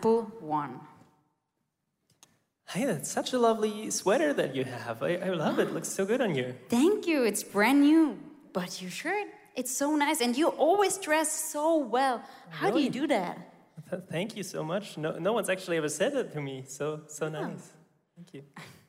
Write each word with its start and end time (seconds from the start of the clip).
Example 0.00 0.32
one. 0.40 0.80
Hey, 2.70 2.86
that's 2.86 3.10
such 3.10 3.34
a 3.34 3.38
lovely 3.38 3.90
sweater 3.90 4.32
that 4.32 4.56
you 4.56 4.64
have. 4.64 5.02
I, 5.02 5.16
I 5.16 5.28
love 5.28 5.58
it. 5.58 5.68
it. 5.68 5.74
Looks 5.74 5.88
so 5.88 6.06
good 6.06 6.22
on 6.22 6.34
you. 6.34 6.54
Thank 6.70 7.06
you. 7.06 7.24
It's 7.24 7.42
brand 7.42 7.82
new. 7.82 8.18
But 8.54 8.80
your 8.80 8.90
shirt, 8.90 9.26
it's 9.54 9.76
so 9.76 9.94
nice. 9.96 10.22
And 10.22 10.34
you 10.38 10.48
always 10.48 10.96
dress 10.96 11.30
so 11.30 11.76
well. 11.76 12.22
How 12.48 12.68
Really? 12.68 12.88
do 12.88 12.94
you 12.98 13.00
do 13.02 13.06
that? 13.08 13.36
Thank 14.08 14.38
you 14.38 14.42
so 14.42 14.64
much. 14.64 14.96
No, 14.96 15.18
no 15.18 15.34
one's 15.34 15.50
actually 15.50 15.76
ever 15.76 15.90
said 15.90 16.14
that 16.14 16.32
to 16.32 16.40
me. 16.40 16.64
So, 16.66 17.02
so 17.08 17.26
oh. 17.26 17.28
nice. 17.28 17.72
Thank 18.16 18.32
you. 18.32 18.42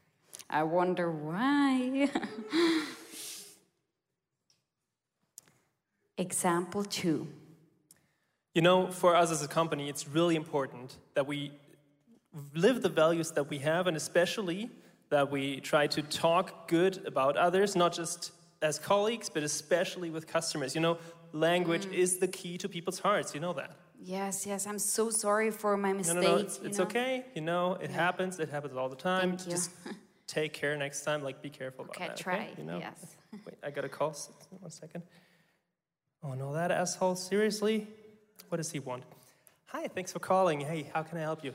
I 0.50 0.64
wonder 0.64 1.12
why. 1.12 2.10
Example 6.18 6.86
two. 6.86 7.28
You 8.54 8.62
know, 8.62 8.88
for 8.88 9.16
us 9.16 9.32
as 9.32 9.42
a 9.44 9.48
company, 9.48 9.88
it's 9.88 10.08
really 10.08 10.36
important 10.36 10.98
that 11.14 11.26
we 11.26 11.52
live 12.54 12.82
the 12.82 12.90
values 12.90 13.32
that 13.32 13.50
we 13.50 13.60
have, 13.60 13.88
and 13.88 13.96
especially 13.96 14.70
that 15.10 15.32
we 15.32 15.60
try 15.62 15.88
to 15.88 16.02
talk 16.02 16.68
good 16.68 17.06
about 17.06 17.38
others, 17.38 17.76
not 17.76 17.94
just 17.94 18.32
as 18.62 18.78
colleagues, 18.78 19.30
but 19.30 19.44
especially 19.44 20.10
with 20.10 20.28
customers. 20.28 20.76
You 20.76 20.82
know, 20.82 20.98
language 21.32 21.86
mm. 21.86 21.94
is 21.94 22.18
the 22.18 22.28
key 22.28 22.58
to 22.58 22.68
people's 22.68 23.00
hearts. 23.00 23.34
You 23.34 23.40
know 23.40 23.54
that. 23.54 23.72
Yes, 24.04 24.46
yes, 24.46 24.66
I'm 24.66 24.80
so 24.80 25.10
sorry 25.12 25.52
for 25.52 25.78
my 25.78 25.94
mistake. 25.94 26.16
no, 26.16 26.22
no, 26.22 26.36
it's, 26.38 26.60
you 26.60 26.66
it's 26.66 26.80
know? 26.80 26.86
okay. 26.86 27.26
You 27.36 27.42
know, 27.42 27.76
it 27.76 27.92
happens. 27.92 28.40
It 28.40 28.50
happens 28.50 28.76
all 28.76 28.90
the 28.90 28.96
time. 28.96 29.38
Thank 29.38 29.46
you. 29.46 29.52
Just 29.52 29.72
take 30.28 30.54
care 30.54 30.76
next 30.76 31.04
time. 31.04 31.24
Like, 31.24 31.42
be 31.42 31.50
careful 31.50 31.86
about 31.86 31.98
that. 31.98 32.04
Okay, 32.04 32.08
that. 32.10 32.18
try, 32.18 32.50
You 32.58 32.64
know. 32.64 32.80
yes. 32.80 33.16
Wait, 33.46 33.58
I 33.64 33.70
got 33.70 33.86
a 33.86 33.90
call. 33.90 34.16
One 34.60 34.72
second. 34.72 35.04
Oh 36.24 36.34
no, 36.34 36.54
that 36.54 36.70
asshole! 36.70 37.16
Seriously, 37.16 37.88
what 38.50 38.58
does 38.58 38.72
he 38.72 38.80
want? 38.80 39.04
Hi, 39.68 39.88
thanks 39.88 40.12
for 40.12 40.20
calling. 40.20 40.62
Hey, 40.62 40.90
how 40.94 41.04
can 41.04 41.18
I 41.18 41.22
help 41.22 41.44
you? 41.44 41.54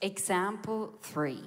Example 0.00 0.94
three. 1.02 1.42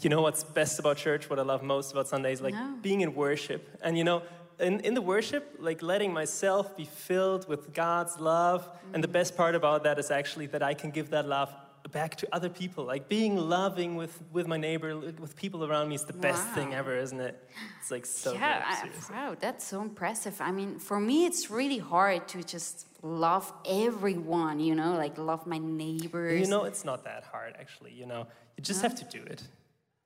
You 0.00 0.10
know 0.10 0.22
what's 0.22 0.44
best 0.44 0.78
about 0.78 0.98
church? 0.98 1.28
What 1.28 1.38
I 1.38 1.42
love 1.42 1.62
most 1.62 1.92
about 1.92 2.08
Sundays, 2.08 2.40
like 2.40 2.54
No. 2.54 2.74
being 2.82 3.00
in 3.00 3.14
worship, 3.14 3.78
and 3.82 3.98
you 3.98 4.04
know. 4.04 4.22
In, 4.60 4.78
in 4.80 4.94
the 4.94 5.02
worship, 5.02 5.56
like 5.58 5.82
letting 5.82 6.12
myself 6.12 6.76
be 6.76 6.84
filled 6.84 7.48
with 7.48 7.74
God's 7.74 8.20
love. 8.20 8.68
And 8.92 9.02
the 9.02 9.08
best 9.08 9.36
part 9.36 9.56
about 9.56 9.82
that 9.82 9.98
is 9.98 10.12
actually 10.12 10.46
that 10.46 10.62
I 10.62 10.74
can 10.74 10.92
give 10.92 11.10
that 11.10 11.26
love 11.26 11.52
back 11.92 12.16
to 12.16 12.28
other 12.32 12.48
people. 12.48 12.84
Like 12.84 13.08
being 13.08 13.36
loving 13.36 13.96
with, 13.96 14.20
with 14.32 14.46
my 14.46 14.56
neighbor, 14.56 14.96
with 14.96 15.36
people 15.36 15.64
around 15.64 15.88
me 15.88 15.94
is 15.94 16.04
the 16.04 16.12
best 16.12 16.46
thing 16.50 16.74
ever, 16.74 16.96
isn't 16.96 17.20
it? 17.20 17.48
It's 17.80 17.90
like 17.90 18.06
so 18.06 18.32
yeah, 18.32 18.58
good. 18.58 18.66
I, 18.66 18.74
seriously. 18.82 19.14
wow, 19.14 19.36
that's 19.38 19.66
so 19.66 19.82
impressive. 19.82 20.40
I 20.40 20.50
mean, 20.50 20.78
for 20.78 20.98
me, 20.98 21.26
it's 21.26 21.50
really 21.50 21.78
hard 21.78 22.26
to 22.28 22.42
just 22.42 22.86
love 23.02 23.52
everyone, 23.68 24.60
you 24.60 24.74
know, 24.74 24.96
like 24.96 25.18
love 25.18 25.46
my 25.46 25.58
neighbors. 25.58 26.40
You 26.40 26.46
know, 26.46 26.64
it's 26.64 26.84
not 26.84 27.04
that 27.04 27.24
hard, 27.24 27.54
actually. 27.58 27.92
You 27.92 28.06
know, 28.06 28.26
you 28.56 28.62
just 28.62 28.82
have 28.82 28.94
to 28.96 29.04
do 29.04 29.22
it. 29.24 29.42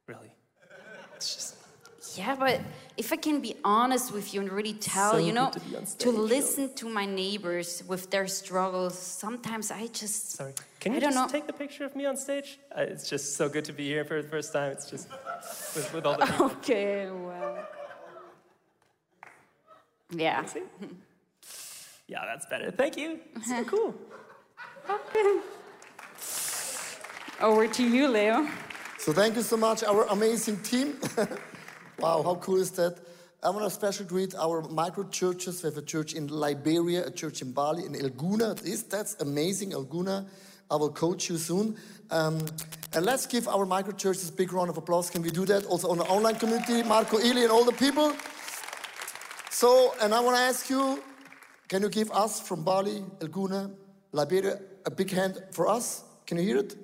Really. 0.06 0.32
It's 1.16 1.34
just. 1.34 1.58
Yeah, 2.19 2.34
but 2.34 2.61
if 2.97 3.12
I 3.12 3.16
can 3.16 3.41
be 3.41 3.55
honest 3.64 4.12
with 4.12 4.34
you 4.34 4.41
and 4.41 4.50
really 4.52 4.72
tell, 4.74 5.12
So 5.12 5.19
you 5.19 5.33
know, 5.33 5.50
good 5.50 5.62
to 5.62 5.69
be 5.69 5.77
to 5.77 5.86
stage, 5.86 6.05
though. 6.05 6.20
listen 6.36 6.74
to 6.74 6.88
my 6.88 7.06
neighbors 7.06 7.83
with 7.86 8.11
their 8.11 8.27
struggles, 8.27 8.98
sometimes 8.98 9.70
I 9.70 9.86
just. 9.88 10.33
Sorry. 10.33 10.52
Can 10.80 10.92
you 10.92 10.96
I 10.98 11.00
don't 11.00 11.12
just 11.12 11.27
know. 11.27 11.33
take 11.39 11.46
the 11.46 11.52
picture 11.52 11.84
of 11.84 11.94
me 11.94 12.06
on 12.06 12.16
stage? 12.16 12.58
Uh, 12.77 12.80
it's 12.92 13.08
just 13.08 13.36
so 13.36 13.48
good 13.48 13.64
to 13.66 13.72
be 13.72 13.86
here 13.86 14.05
for 14.05 14.20
the 14.22 14.28
first 14.28 14.52
time. 14.52 14.72
It's 14.72 14.91
just 14.91 15.08
with, 15.74 15.89
with 15.94 16.06
all 16.06 16.18
the 16.18 16.27
people. 16.30 16.46
Okay, 16.46 17.08
well. 17.11 17.58
Yeah. 20.11 20.45
See? 20.46 20.62
Yeah, 22.08 22.24
that's 22.24 22.46
better. 22.46 22.70
Thank 22.73 22.96
you. 22.96 23.20
It's 23.36 23.48
so 23.48 23.62
cool. 23.64 23.95
Okay. 24.90 25.40
Over 27.40 27.68
to 27.68 27.83
you, 27.85 28.08
Leo. 28.08 28.48
So 28.98 29.12
thank 29.12 29.36
you 29.36 29.42
so 29.42 29.56
much, 29.56 29.85
our 29.85 30.05
amazing 30.08 30.56
team. 30.62 30.98
wow, 31.98 32.23
how 32.23 32.36
cool 32.36 32.61
is 32.61 32.70
that? 32.73 32.98
I 33.42 33.51
want 33.51 33.64
to 33.64 33.70
special 33.70 34.05
greet 34.05 34.35
our 34.35 34.63
micro 34.63 35.05
churches. 35.05 35.63
We 35.63 35.69
have 35.69 35.79
a 35.79 35.83
church 35.83 36.14
in 36.14 36.27
Liberia, 36.27 37.07
a 37.07 37.11
church 37.11 37.41
in 37.41 37.53
Bali, 37.53 37.85
in 37.85 37.95
El 37.95 38.11
Gouna. 38.11 38.61
Is 38.67 38.83
that's 38.83 39.14
amazing, 39.20 39.73
El 39.73 39.85
Gouna. 39.85 40.27
I 40.70 40.77
will 40.77 40.91
coach 40.91 41.31
you 41.31 41.39
soon. 41.39 41.77
Um, 42.11 42.45
and 42.95 43.05
let's 43.05 43.27
give 43.27 43.48
our 43.48 43.64
micro 43.64 43.92
churches 43.92 44.29
a 44.29 44.33
big 44.33 44.53
round 44.53 44.70
of 44.70 44.77
applause. 44.77 45.09
Can 45.09 45.23
we 45.23 45.31
do 45.31 45.45
that? 45.47 45.64
Also 45.67 45.89
on 45.89 45.98
the 45.98 46.05
online 46.05 46.35
community, 46.35 46.83
Marco 46.83 47.20
Eli 47.20 47.42
and 47.42 47.51
all 47.51 47.64
the 47.64 47.73
people. 47.73 48.13
So, 49.51 49.95
and 50.01 50.15
I 50.15 50.20
want 50.20 50.36
to 50.36 50.42
ask 50.42 50.69
you, 50.69 51.03
can 51.69 51.83
you 51.83 51.89
give 51.89 52.11
us 52.11 52.41
from 52.41 52.65
Bali, 52.65 53.05
El 53.20 53.29
Gouna, 53.29 53.70
Liberia, 54.13 54.59
a 54.85 54.91
big 54.91 55.11
hand 55.11 55.42
for 55.53 55.69
us? 55.69 56.03
Can 56.27 56.39
you 56.39 56.45
hear 56.45 56.59
it? 56.59 56.77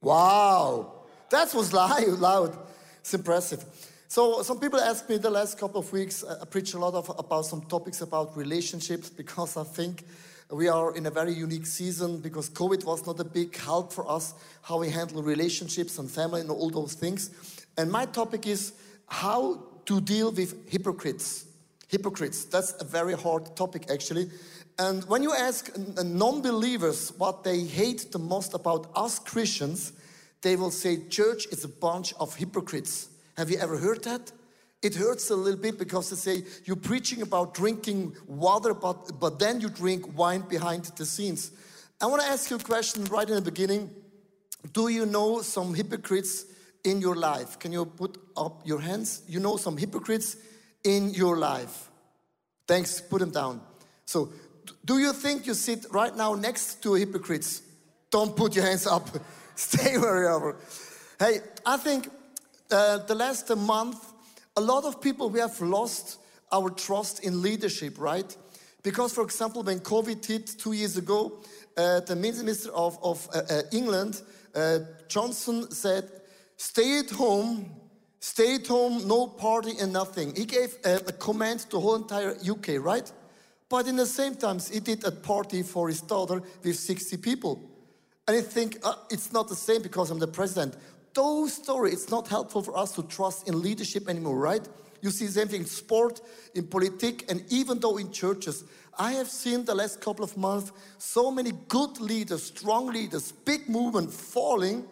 Wow, 0.00 1.04
that 1.30 1.52
was 1.54 1.72
loud, 1.74 2.08
loud. 2.18 2.58
It's 3.00 3.14
impressive. 3.14 3.64
So 4.12 4.42
some 4.42 4.60
people 4.60 4.78
asked 4.78 5.08
me 5.08 5.16
the 5.16 5.30
last 5.30 5.56
couple 5.56 5.80
of 5.80 5.90
weeks. 5.90 6.22
I 6.22 6.44
preach 6.44 6.74
a 6.74 6.78
lot 6.78 6.92
of 6.92 7.10
about 7.18 7.46
some 7.46 7.62
topics 7.62 8.02
about 8.02 8.36
relationships 8.36 9.08
because 9.08 9.56
I 9.56 9.64
think 9.64 10.04
we 10.50 10.68
are 10.68 10.94
in 10.94 11.06
a 11.06 11.10
very 11.10 11.32
unique 11.32 11.64
season 11.64 12.18
because 12.20 12.50
COVID 12.50 12.84
was 12.84 13.06
not 13.06 13.18
a 13.20 13.24
big 13.24 13.56
help 13.56 13.90
for 13.90 14.06
us 14.06 14.34
how 14.60 14.80
we 14.80 14.90
handle 14.90 15.22
relationships 15.22 15.98
and 15.98 16.10
family 16.10 16.42
and 16.42 16.50
all 16.50 16.68
those 16.68 16.92
things. 16.92 17.30
And 17.78 17.90
my 17.90 18.04
topic 18.04 18.46
is 18.46 18.74
how 19.06 19.62
to 19.86 19.98
deal 20.02 20.30
with 20.30 20.70
hypocrites. 20.70 21.46
Hypocrites. 21.88 22.44
That's 22.44 22.74
a 22.82 22.84
very 22.84 23.14
hard 23.14 23.56
topic 23.56 23.86
actually. 23.90 24.30
And 24.78 25.04
when 25.04 25.22
you 25.22 25.32
ask 25.32 25.74
non 26.04 26.42
believers 26.42 27.14
what 27.16 27.44
they 27.44 27.60
hate 27.60 28.12
the 28.12 28.18
most 28.18 28.52
about 28.52 28.90
us 28.94 29.18
Christians, 29.18 29.94
they 30.42 30.56
will 30.56 30.70
say 30.70 31.08
church 31.08 31.46
is 31.46 31.64
a 31.64 31.68
bunch 31.68 32.12
of 32.20 32.34
hypocrites. 32.34 33.08
Have 33.36 33.50
you 33.50 33.58
ever 33.58 33.78
heard 33.78 34.04
that? 34.04 34.32
It 34.82 34.96
hurts 34.96 35.30
a 35.30 35.36
little 35.36 35.60
bit 35.60 35.78
because 35.78 36.10
they 36.10 36.16
say 36.16 36.44
you're 36.64 36.76
preaching 36.76 37.22
about 37.22 37.54
drinking 37.54 38.16
water, 38.26 38.74
but, 38.74 39.20
but 39.20 39.38
then 39.38 39.60
you 39.60 39.68
drink 39.68 40.16
wine 40.18 40.40
behind 40.40 40.84
the 40.96 41.06
scenes. 41.06 41.52
I 42.00 42.06
want 42.06 42.20
to 42.22 42.28
ask 42.28 42.50
you 42.50 42.56
a 42.56 42.58
question 42.58 43.04
right 43.04 43.28
in 43.28 43.36
the 43.36 43.42
beginning. 43.42 43.90
Do 44.72 44.88
you 44.88 45.06
know 45.06 45.40
some 45.42 45.72
hypocrites 45.72 46.46
in 46.82 47.00
your 47.00 47.14
life? 47.14 47.60
Can 47.60 47.72
you 47.72 47.84
put 47.84 48.18
up 48.36 48.62
your 48.66 48.80
hands? 48.80 49.22
You 49.28 49.38
know 49.38 49.56
some 49.56 49.76
hypocrites 49.76 50.36
in 50.82 51.10
your 51.10 51.36
life. 51.36 51.90
Thanks, 52.66 53.00
put 53.00 53.20
them 53.20 53.30
down. 53.30 53.60
So, 54.04 54.32
do 54.84 54.98
you 54.98 55.12
think 55.12 55.46
you 55.46 55.54
sit 55.54 55.86
right 55.90 56.14
now 56.16 56.34
next 56.34 56.82
to 56.82 56.94
hypocrites? 56.94 57.62
Don't 58.10 58.36
put 58.36 58.56
your 58.56 58.64
hands 58.64 58.86
up. 58.86 59.08
Stay 59.54 59.96
where 59.96 60.22
you 60.22 60.28
are. 60.28 60.56
Hey, 61.18 61.40
I 61.64 61.76
think 61.76 62.08
uh, 62.72 62.98
the 62.98 63.14
last 63.14 63.54
month, 63.56 64.12
a 64.56 64.60
lot 64.60 64.84
of 64.84 65.00
people 65.00 65.30
we 65.30 65.40
have 65.40 65.60
lost 65.60 66.18
our 66.50 66.70
trust 66.70 67.20
in 67.24 67.42
leadership, 67.42 67.98
right? 67.98 68.36
Because, 68.82 69.12
for 69.12 69.22
example, 69.22 69.62
when 69.62 69.80
COVID 69.80 70.24
hit 70.24 70.46
two 70.58 70.72
years 70.72 70.96
ago, 70.96 71.40
uh, 71.76 72.00
the 72.00 72.16
minister 72.16 72.70
of, 72.72 72.98
of 73.02 73.28
uh, 73.34 73.42
uh, 73.48 73.62
England, 73.72 74.22
uh, 74.54 74.80
Johnson, 75.08 75.70
said, 75.70 76.10
"Stay 76.56 76.98
at 76.98 77.10
home, 77.10 77.70
stay 78.20 78.56
at 78.56 78.66
home, 78.66 79.06
no 79.06 79.26
party 79.26 79.74
and 79.80 79.92
nothing." 79.92 80.34
He 80.34 80.44
gave 80.44 80.76
uh, 80.84 80.98
a 81.06 81.12
command 81.12 81.60
to 81.60 81.70
the 81.70 81.80
whole 81.80 81.96
entire 81.96 82.36
UK, 82.46 82.80
right? 82.80 83.10
But 83.68 83.86
in 83.86 83.96
the 83.96 84.06
same 84.06 84.34
time, 84.34 84.58
he 84.58 84.80
did 84.80 85.04
a 85.06 85.12
party 85.12 85.62
for 85.62 85.88
his 85.88 86.02
daughter 86.02 86.42
with 86.62 86.76
60 86.76 87.16
people. 87.18 87.70
And 88.28 88.36
I 88.36 88.40
think 88.42 88.78
uh, 88.84 88.94
it's 89.10 89.32
not 89.32 89.48
the 89.48 89.56
same 89.56 89.82
because 89.82 90.10
I'm 90.10 90.18
the 90.18 90.28
president. 90.28 90.76
Those 91.14 91.54
stories, 91.54 91.94
it's 91.94 92.10
not 92.10 92.28
helpful 92.28 92.62
for 92.62 92.76
us 92.76 92.94
to 92.94 93.02
trust 93.02 93.48
in 93.48 93.60
leadership 93.60 94.08
anymore, 94.08 94.38
right? 94.38 94.66
You 95.02 95.10
see 95.10 95.26
the 95.26 95.32
same 95.32 95.48
thing 95.48 95.60
in 95.62 95.66
sport, 95.66 96.20
in 96.54 96.66
politics, 96.66 97.24
and 97.28 97.44
even 97.50 97.80
though 97.80 97.98
in 97.98 98.10
churches. 98.12 98.64
I 98.98 99.12
have 99.12 99.28
seen 99.28 99.64
the 99.64 99.74
last 99.74 100.00
couple 100.00 100.24
of 100.24 100.36
months 100.36 100.70
so 100.98 101.30
many 101.30 101.52
good 101.68 102.00
leaders, 102.00 102.44
strong 102.44 102.86
leaders, 102.86 103.32
big 103.32 103.68
movement 103.68 104.12
falling 104.12 104.84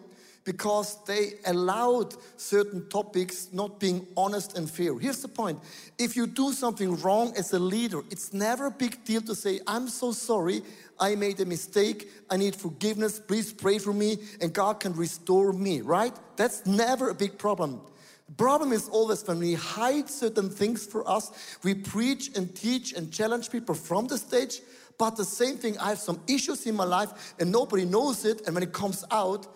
because 0.43 0.97
they 1.05 1.33
allowed 1.45 2.15
certain 2.35 2.87
topics 2.89 3.49
not 3.53 3.79
being 3.79 4.07
honest 4.17 4.57
and 4.57 4.69
fair. 4.69 4.97
Here's 4.97 5.21
the 5.21 5.27
point 5.27 5.59
if 5.99 6.15
you 6.15 6.25
do 6.27 6.51
something 6.51 6.99
wrong 7.01 7.33
as 7.37 7.53
a 7.53 7.59
leader, 7.59 8.01
it's 8.09 8.33
never 8.33 8.67
a 8.67 8.71
big 8.71 9.03
deal 9.05 9.21
to 9.21 9.35
say, 9.35 9.59
I'm 9.67 9.87
so 9.87 10.11
sorry, 10.11 10.63
I 11.01 11.15
made 11.15 11.39
a 11.39 11.45
mistake, 11.45 12.09
I 12.29 12.37
need 12.37 12.55
forgiveness, 12.55 13.19
please 13.19 13.51
pray 13.51 13.79
for 13.79 13.91
me, 13.91 14.19
and 14.39 14.53
God 14.53 14.79
can 14.79 14.93
restore 14.93 15.51
me, 15.51 15.81
right? 15.81 16.15
That's 16.37 16.65
never 16.67 17.09
a 17.09 17.15
big 17.15 17.39
problem. 17.39 17.81
The 18.27 18.35
problem 18.35 18.71
is 18.71 18.87
always 18.87 19.27
when 19.27 19.39
we 19.39 19.55
hide 19.55 20.09
certain 20.09 20.49
things 20.49 20.85
for 20.85 21.05
us, 21.09 21.57
we 21.63 21.73
preach 21.73 22.29
and 22.37 22.55
teach 22.55 22.93
and 22.93 23.11
challenge 23.11 23.49
people 23.49 23.73
from 23.73 24.07
the 24.07 24.17
stage, 24.17 24.61
but 24.99 25.17
the 25.17 25.25
same 25.25 25.57
thing, 25.57 25.77
I 25.79 25.89
have 25.89 25.99
some 25.99 26.21
issues 26.27 26.67
in 26.67 26.75
my 26.75 26.85
life 26.85 27.33
and 27.39 27.51
nobody 27.51 27.83
knows 27.83 28.23
it, 28.23 28.45
and 28.45 28.53
when 28.53 28.63
it 28.63 28.71
comes 28.71 29.03
out, 29.09 29.47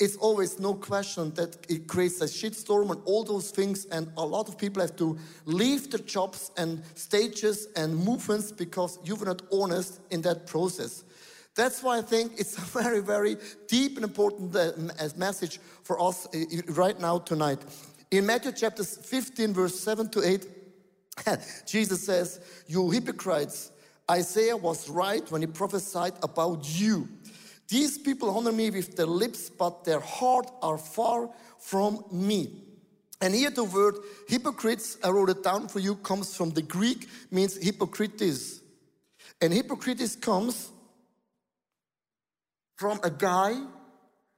it's 0.00 0.16
always 0.16 0.58
no 0.58 0.72
question 0.74 1.32
that 1.34 1.58
it 1.68 1.86
creates 1.86 2.22
a 2.22 2.24
shitstorm 2.24 2.90
and 2.90 3.02
all 3.04 3.22
those 3.22 3.50
things. 3.50 3.84
And 3.84 4.10
a 4.16 4.24
lot 4.24 4.48
of 4.48 4.56
people 4.56 4.80
have 4.80 4.96
to 4.96 5.18
leave 5.44 5.90
their 5.90 6.00
jobs 6.00 6.50
and 6.56 6.82
stages 6.94 7.68
and 7.76 7.94
movements 7.94 8.50
because 8.50 8.98
you 9.04 9.14
were 9.14 9.26
not 9.26 9.42
honest 9.52 10.00
in 10.10 10.22
that 10.22 10.46
process. 10.46 11.04
That's 11.54 11.82
why 11.82 11.98
I 11.98 12.02
think 12.02 12.32
it's 12.38 12.56
a 12.56 12.60
very, 12.82 13.00
very 13.00 13.36
deep 13.68 13.96
and 13.96 14.04
important 14.04 14.56
uh, 14.56 14.72
message 15.16 15.60
for 15.82 16.00
us 16.00 16.26
uh, 16.34 16.38
right 16.68 16.98
now 16.98 17.18
tonight. 17.18 17.58
In 18.10 18.24
Matthew 18.24 18.52
chapter 18.52 18.82
15, 18.82 19.52
verse 19.52 19.78
7 19.78 20.08
to 20.10 20.26
8, 20.26 20.46
Jesus 21.66 22.02
says, 22.02 22.40
You 22.66 22.90
hypocrites, 22.90 23.70
Isaiah 24.10 24.56
was 24.56 24.88
right 24.88 25.30
when 25.30 25.42
he 25.42 25.46
prophesied 25.46 26.14
about 26.22 26.66
you. 26.66 27.06
These 27.70 27.98
people 27.98 28.36
honor 28.36 28.52
me 28.52 28.70
with 28.70 28.96
their 28.96 29.06
lips, 29.06 29.48
but 29.48 29.84
their 29.84 30.00
heart 30.00 30.50
are 30.60 30.76
far 30.76 31.30
from 31.58 32.04
me. 32.10 32.64
And 33.20 33.32
here 33.32 33.50
the 33.50 33.64
word 33.64 33.94
hypocrites, 34.28 34.98
I 35.04 35.10
wrote 35.10 35.30
it 35.30 35.44
down 35.44 35.68
for 35.68 35.78
you, 35.78 35.94
comes 35.96 36.36
from 36.36 36.50
the 36.50 36.62
Greek, 36.62 37.08
means 37.30 37.56
hypocrites. 37.56 38.60
And 39.40 39.52
hypocrites 39.52 40.16
comes 40.16 40.70
from 42.76 42.98
a 43.04 43.10
guy 43.10 43.54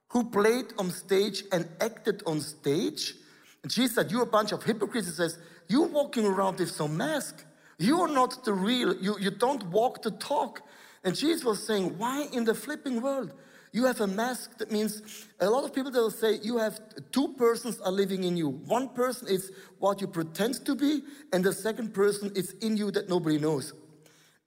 who 0.09 0.25
played 0.25 0.65
on 0.77 0.91
stage 0.91 1.43
and 1.51 1.67
acted 1.81 2.21
on 2.27 2.39
stage. 2.39 3.15
And 3.63 3.71
Jesus 3.71 3.95
said, 3.95 4.11
You're 4.11 4.23
a 4.23 4.27
bunch 4.27 4.51
of 4.51 4.61
hypocrites. 4.61 5.07
He 5.07 5.13
says, 5.13 5.39
You're 5.67 5.87
walking 5.87 6.25
around 6.25 6.59
with 6.59 6.69
some 6.69 6.97
mask. 6.97 7.43
You're 7.79 8.09
not 8.09 8.45
the 8.45 8.53
real, 8.53 8.95
you, 8.97 9.17
you 9.19 9.31
don't 9.31 9.63
walk 9.67 10.03
the 10.03 10.11
talk. 10.11 10.61
And 11.03 11.15
Jesus 11.15 11.43
was 11.43 11.65
saying, 11.65 11.97
Why 11.97 12.27
in 12.31 12.45
the 12.45 12.55
flipping 12.55 13.01
world? 13.01 13.33
You 13.73 13.85
have 13.85 14.01
a 14.01 14.07
mask 14.07 14.59
that 14.59 14.71
means 14.71 15.01
a 15.39 15.49
lot 15.49 15.63
of 15.63 15.73
people 15.73 15.89
that 15.89 15.99
will 15.99 16.11
say 16.11 16.37
you 16.43 16.59
have 16.59 16.79
two 17.11 17.33
persons 17.33 17.81
are 17.81 17.91
living 17.91 18.23
in 18.23 18.37
you. 18.37 18.49
One 18.49 18.89
person 18.89 19.27
is 19.27 19.51
what 19.79 19.99
you 19.99 20.07
pretend 20.07 20.63
to 20.65 20.75
be, 20.75 21.01
and 21.33 21.43
the 21.43 21.53
second 21.53 21.91
person 21.91 22.31
is 22.35 22.51
in 22.61 22.77
you 22.77 22.91
that 22.91 23.09
nobody 23.09 23.39
knows. 23.39 23.73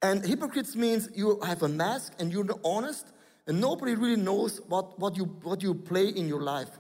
And 0.00 0.24
hypocrites 0.24 0.76
means 0.76 1.08
you 1.12 1.40
have 1.40 1.64
a 1.64 1.68
mask 1.68 2.12
and 2.20 2.32
you're 2.32 2.44
not 2.44 2.60
honest, 2.64 3.08
and 3.48 3.60
nobody 3.60 3.96
really 3.96 4.20
knows 4.20 4.60
what, 4.68 4.96
what, 5.00 5.16
you, 5.16 5.24
what 5.42 5.60
you 5.60 5.74
play 5.74 6.08
in 6.08 6.28
your 6.28 6.42
life. 6.42 6.70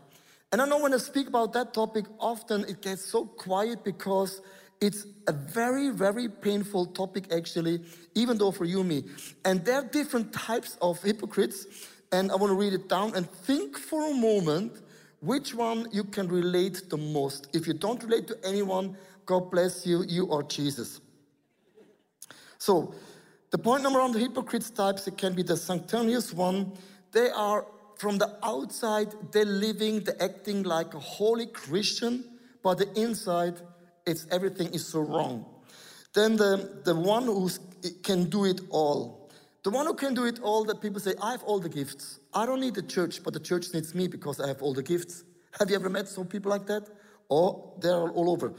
And 0.52 0.62
I 0.62 0.66
know 0.66 0.78
when 0.78 0.94
I 0.94 0.98
speak 0.98 1.26
about 1.26 1.52
that 1.54 1.74
topic, 1.74 2.04
often 2.20 2.64
it 2.68 2.80
gets 2.80 3.04
so 3.04 3.24
quiet 3.24 3.82
because 3.82 4.40
it's 4.80 5.06
a 5.26 5.32
very, 5.32 5.90
very 5.90 6.28
painful 6.28 6.86
topic, 6.86 7.32
actually, 7.32 7.80
even 8.14 8.38
though 8.38 8.50
for 8.50 8.64
you 8.64 8.84
me. 8.84 9.04
And 9.44 9.64
there 9.64 9.76
are 9.76 9.84
different 9.84 10.32
types 10.32 10.76
of 10.82 11.02
hypocrites, 11.02 11.66
and 12.12 12.30
I 12.30 12.36
want 12.36 12.50
to 12.50 12.56
read 12.56 12.72
it 12.72 12.88
down 12.88 13.14
and 13.14 13.28
think 13.30 13.78
for 13.78 14.10
a 14.10 14.14
moment 14.14 14.82
which 15.20 15.54
one 15.54 15.88
you 15.92 16.04
can 16.04 16.28
relate 16.28 16.88
the 16.90 16.96
most. 16.96 17.48
If 17.54 17.66
you 17.66 17.72
don't 17.72 18.02
relate 18.02 18.28
to 18.28 18.36
anyone, 18.44 18.96
God 19.24 19.50
bless 19.50 19.86
you, 19.86 20.04
you 20.06 20.30
are 20.30 20.42
Jesus. 20.42 21.00
So, 22.58 22.94
the 23.50 23.58
point 23.58 23.82
number 23.82 24.00
on 24.00 24.12
the 24.12 24.18
hypocrites 24.18 24.70
types, 24.70 25.06
it 25.06 25.16
can 25.16 25.34
be 25.34 25.42
the 25.42 25.56
sanctimonious 25.56 26.32
one. 26.32 26.72
They 27.12 27.30
are 27.30 27.66
from 27.96 28.18
the 28.18 28.36
outside, 28.42 29.14
they're 29.32 29.44
living, 29.44 30.00
they're 30.00 30.22
acting 30.22 30.62
like 30.62 30.94
a 30.94 30.98
holy 30.98 31.46
Christian, 31.46 32.24
but 32.62 32.78
the 32.78 32.92
inside, 33.00 33.60
it's 34.06 34.26
everything 34.30 34.72
is 34.72 34.86
so 34.86 35.00
wrong. 35.00 35.44
Then 36.14 36.36
the, 36.36 36.80
the 36.84 36.94
one 36.94 37.24
who 37.24 37.50
can 38.02 38.30
do 38.30 38.44
it 38.44 38.60
all. 38.70 39.30
The 39.64 39.70
one 39.70 39.86
who 39.86 39.94
can 39.94 40.14
do 40.14 40.24
it 40.24 40.38
all, 40.40 40.64
that 40.64 40.80
people 40.80 41.00
say, 41.00 41.14
I 41.20 41.32
have 41.32 41.42
all 41.42 41.58
the 41.58 41.68
gifts. 41.68 42.20
I 42.32 42.46
don't 42.46 42.60
need 42.60 42.74
the 42.74 42.82
church, 42.82 43.22
but 43.22 43.34
the 43.34 43.40
church 43.40 43.66
needs 43.74 43.94
me 43.94 44.06
because 44.06 44.40
I 44.40 44.46
have 44.46 44.62
all 44.62 44.72
the 44.72 44.82
gifts. 44.82 45.24
Have 45.58 45.70
you 45.70 45.76
ever 45.76 45.90
met 45.90 46.08
some 46.08 46.26
people 46.26 46.50
like 46.50 46.66
that? 46.66 46.88
Or 47.28 47.50
oh, 47.50 47.78
they're 47.80 48.08
all 48.10 48.30
over. 48.30 48.54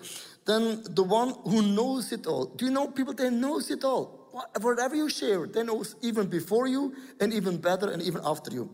Then 0.45 0.83
the 0.89 1.03
one 1.03 1.33
who 1.45 1.61
knows 1.61 2.11
it 2.11 2.27
all. 2.27 2.45
Do 2.45 2.65
you 2.65 2.71
know 2.71 2.87
people 2.87 3.13
that 3.13 3.31
knows 3.31 3.71
it 3.71 3.85
all? 3.85 4.29
Whatever 4.59 4.95
you 4.95 5.09
share, 5.09 5.47
they 5.47 5.63
know 5.63 5.83
even 6.01 6.27
before 6.27 6.67
you 6.67 6.93
and 7.21 7.33
even 7.33 7.57
better 7.57 7.89
and 7.89 8.01
even 8.03 8.21
after 8.25 8.51
you. 8.51 8.69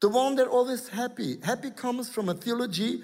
The 0.00 0.08
one 0.08 0.34
that 0.36 0.48
always 0.48 0.88
happy. 0.88 1.36
Happy 1.44 1.70
comes 1.70 2.08
from 2.08 2.30
a 2.30 2.34
theology 2.34 3.02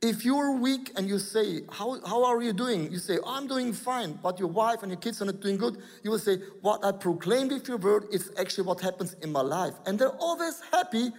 if 0.00 0.24
you're 0.24 0.52
weak 0.52 0.92
and 0.96 1.08
you 1.08 1.18
say, 1.18 1.62
how, 1.72 1.98
how 2.06 2.24
are 2.24 2.40
you 2.40 2.52
doing? 2.52 2.92
You 2.92 2.98
say, 2.98 3.18
I'm 3.26 3.48
doing 3.48 3.72
fine, 3.72 4.18
but 4.22 4.38
your 4.38 4.48
wife 4.48 4.82
and 4.82 4.92
your 4.92 5.00
kids 5.00 5.20
are 5.20 5.24
not 5.24 5.40
doing 5.40 5.56
good. 5.56 5.78
You 6.04 6.12
will 6.12 6.20
say, 6.20 6.38
What 6.60 6.84
I 6.84 6.92
proclaim 6.92 7.48
with 7.48 7.66
your 7.66 7.78
word 7.78 8.06
is 8.12 8.30
actually 8.38 8.64
what 8.64 8.80
happens 8.80 9.16
in 9.22 9.32
my 9.32 9.40
life. 9.40 9.74
And 9.86 9.98
they're 9.98 10.16
always 10.20 10.60
happy, 10.72 11.10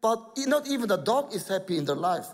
but 0.00 0.18
not 0.38 0.66
even 0.66 0.88
the 0.88 0.96
dog 0.96 1.34
is 1.34 1.46
happy 1.46 1.76
in 1.76 1.84
their 1.84 1.96
life. 1.96 2.26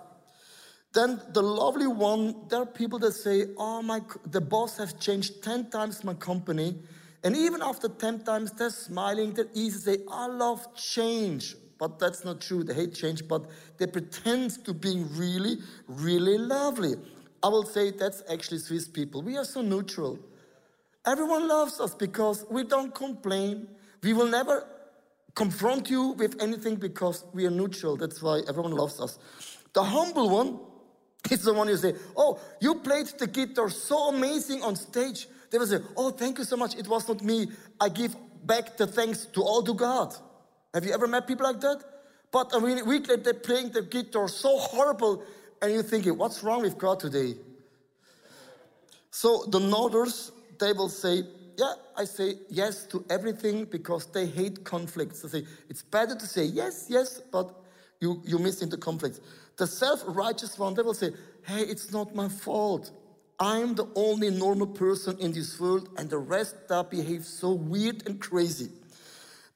Then 0.94 1.20
the 1.34 1.42
lovely 1.42 1.88
one, 1.88 2.46
there 2.48 2.62
are 2.62 2.66
people 2.66 3.00
that 3.00 3.12
say, 3.12 3.46
Oh, 3.56 3.82
my, 3.82 4.00
the 4.26 4.40
boss 4.40 4.76
has 4.76 4.92
changed 4.94 5.42
10 5.42 5.70
times 5.70 6.04
my 6.04 6.14
company. 6.14 6.76
And 7.24 7.36
even 7.36 7.60
after 7.60 7.88
10 7.88 8.22
times, 8.22 8.52
they're 8.52 8.70
smiling, 8.70 9.34
they're 9.34 9.50
easy, 9.52 9.78
say, 9.78 9.98
I 10.08 10.28
love 10.28 10.64
change 10.76 11.56
but 11.78 11.98
that's 11.98 12.24
not 12.24 12.40
true. 12.40 12.64
They 12.64 12.74
hate 12.74 12.94
change, 12.94 13.26
but 13.26 13.44
they 13.78 13.86
pretend 13.86 14.64
to 14.64 14.74
being 14.74 15.08
really, 15.16 15.58
really 15.86 16.36
lovely. 16.38 16.94
I 17.42 17.48
will 17.48 17.64
say 17.64 17.92
that's 17.92 18.22
actually 18.30 18.58
Swiss 18.58 18.88
people. 18.88 19.22
We 19.22 19.36
are 19.36 19.44
so 19.44 19.62
neutral. 19.62 20.18
Everyone 21.06 21.46
loves 21.46 21.80
us 21.80 21.94
because 21.94 22.44
we 22.50 22.64
don't 22.64 22.94
complain. 22.94 23.68
We 24.02 24.12
will 24.12 24.26
never 24.26 24.66
confront 25.34 25.88
you 25.88 26.08
with 26.18 26.42
anything 26.42 26.74
because 26.76 27.24
we 27.32 27.46
are 27.46 27.50
neutral. 27.50 27.96
That's 27.96 28.20
why 28.20 28.42
everyone 28.48 28.72
loves 28.72 29.00
us. 29.00 29.18
The 29.72 29.84
humble 29.84 30.30
one 30.30 30.58
is 31.30 31.44
the 31.44 31.54
one 31.54 31.68
you 31.68 31.76
say, 31.76 31.94
Oh, 32.16 32.40
you 32.60 32.74
played 32.76 33.06
the 33.18 33.28
guitar 33.28 33.70
so 33.70 34.08
amazing 34.08 34.62
on 34.62 34.74
stage. 34.74 35.28
They 35.50 35.58
will 35.58 35.66
say, 35.66 35.78
Oh, 35.96 36.10
thank 36.10 36.38
you 36.38 36.44
so 36.44 36.56
much. 36.56 36.76
It 36.76 36.88
was 36.88 37.06
not 37.06 37.22
me. 37.22 37.46
I 37.80 37.88
give 37.88 38.16
back 38.44 38.76
the 38.76 38.86
thanks 38.86 39.26
to 39.26 39.42
all 39.42 39.62
to 39.62 39.74
God. 39.74 40.14
Have 40.74 40.84
you 40.84 40.92
ever 40.92 41.06
met 41.06 41.26
people 41.26 41.46
like 41.46 41.60
that? 41.60 41.82
But 42.30 42.54
a 42.54 42.58
week 42.58 43.08
later, 43.08 43.16
they're 43.16 43.34
playing 43.34 43.70
the 43.70 43.82
guitar 43.82 44.28
so 44.28 44.58
horrible, 44.58 45.22
and 45.62 45.72
you're 45.72 45.82
thinking, 45.82 46.18
what's 46.18 46.42
wrong 46.42 46.62
with 46.62 46.76
God 46.76 47.00
today? 47.00 47.34
So 49.10 49.44
the 49.48 49.58
nodders, 49.58 50.30
they 50.60 50.72
will 50.72 50.90
say, 50.90 51.22
yeah, 51.56 51.72
I 51.96 52.04
say 52.04 52.34
yes 52.50 52.86
to 52.88 53.04
everything 53.10 53.64
because 53.64 54.06
they 54.06 54.26
hate 54.26 54.62
conflicts. 54.62 55.22
They 55.22 55.40
say, 55.40 55.46
it's 55.68 55.82
better 55.82 56.14
to 56.14 56.26
say 56.26 56.44
yes, 56.44 56.86
yes, 56.88 57.20
but 57.32 57.52
you, 58.00 58.22
you 58.24 58.38
miss 58.38 58.62
into 58.62 58.76
conflicts. 58.76 59.20
The 59.56 59.66
self-righteous 59.66 60.58
one, 60.58 60.74
they 60.74 60.82
will 60.82 60.94
say, 60.94 61.10
hey, 61.44 61.62
it's 61.62 61.90
not 61.90 62.14
my 62.14 62.28
fault. 62.28 62.92
I'm 63.40 63.74
the 63.74 63.88
only 63.96 64.30
normal 64.30 64.66
person 64.66 65.18
in 65.18 65.32
this 65.32 65.58
world, 65.58 65.88
and 65.96 66.10
the 66.10 66.18
rest 66.18 66.68
that 66.68 66.90
behave 66.90 67.24
so 67.24 67.52
weird 67.52 68.06
and 68.06 68.20
crazy. 68.20 68.68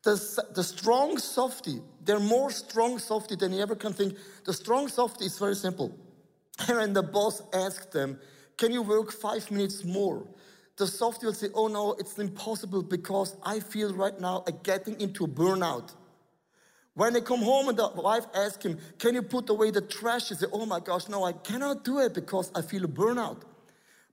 The, 0.02 0.44
the 0.54 0.64
strong 0.64 1.18
softy, 1.18 1.80
they're 2.04 2.18
more 2.18 2.50
strong 2.50 2.98
softy 2.98 3.36
than 3.36 3.52
you 3.52 3.62
ever 3.62 3.76
can 3.76 3.92
think. 3.92 4.16
The 4.44 4.52
strong 4.52 4.88
softy 4.88 5.26
is 5.26 5.38
very 5.38 5.54
simple. 5.54 5.96
And 6.68 6.94
the 6.94 7.02
boss 7.02 7.42
asks 7.52 7.86
them, 7.86 8.18
Can 8.56 8.72
you 8.72 8.82
work 8.82 9.12
five 9.12 9.50
minutes 9.50 9.84
more? 9.84 10.26
The 10.76 10.86
softy 10.86 11.26
will 11.26 11.34
say, 11.34 11.48
Oh 11.54 11.68
no, 11.68 11.92
it's 11.98 12.18
impossible 12.18 12.82
because 12.82 13.36
I 13.44 13.60
feel 13.60 13.94
right 13.94 14.18
now 14.20 14.42
I'm 14.46 14.58
getting 14.62 15.00
into 15.00 15.24
a 15.24 15.28
burnout. 15.28 15.92
When 16.94 17.14
they 17.14 17.20
come 17.20 17.40
home 17.40 17.68
and 17.68 17.78
the 17.78 17.88
wife 17.94 18.26
asks 18.34 18.64
him, 18.64 18.78
Can 18.98 19.14
you 19.14 19.22
put 19.22 19.48
away 19.50 19.70
the 19.70 19.80
trash? 19.82 20.28
He 20.28 20.34
says, 20.34 20.48
Oh 20.52 20.66
my 20.66 20.80
gosh, 20.80 21.08
no, 21.08 21.24
I 21.24 21.32
cannot 21.32 21.84
do 21.84 22.00
it 22.00 22.12
because 22.12 22.50
I 22.54 22.62
feel 22.62 22.84
a 22.84 22.88
burnout. 22.88 23.42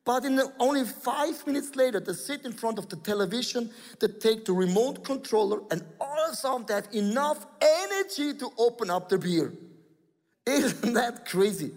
But 0.05 0.25
in 0.25 0.37
the, 0.37 0.51
only 0.59 0.85
five 0.85 1.45
minutes 1.45 1.75
later, 1.75 1.99
they 1.99 2.13
sit 2.13 2.45
in 2.45 2.53
front 2.53 2.79
of 2.79 2.89
the 2.89 2.95
television, 2.95 3.69
they 3.99 4.07
take 4.07 4.45
the 4.45 4.53
remote 4.53 5.03
controller, 5.03 5.61
and 5.71 5.83
all 5.99 6.17
of 6.29 6.67
they 6.67 6.73
have 6.73 6.87
enough 6.93 7.45
energy 7.61 8.33
to 8.35 8.49
open 8.57 8.89
up 8.89 9.09
the 9.09 9.17
beer. 9.17 9.53
Isn't 10.45 10.93
that 10.93 11.25
crazy? 11.25 11.71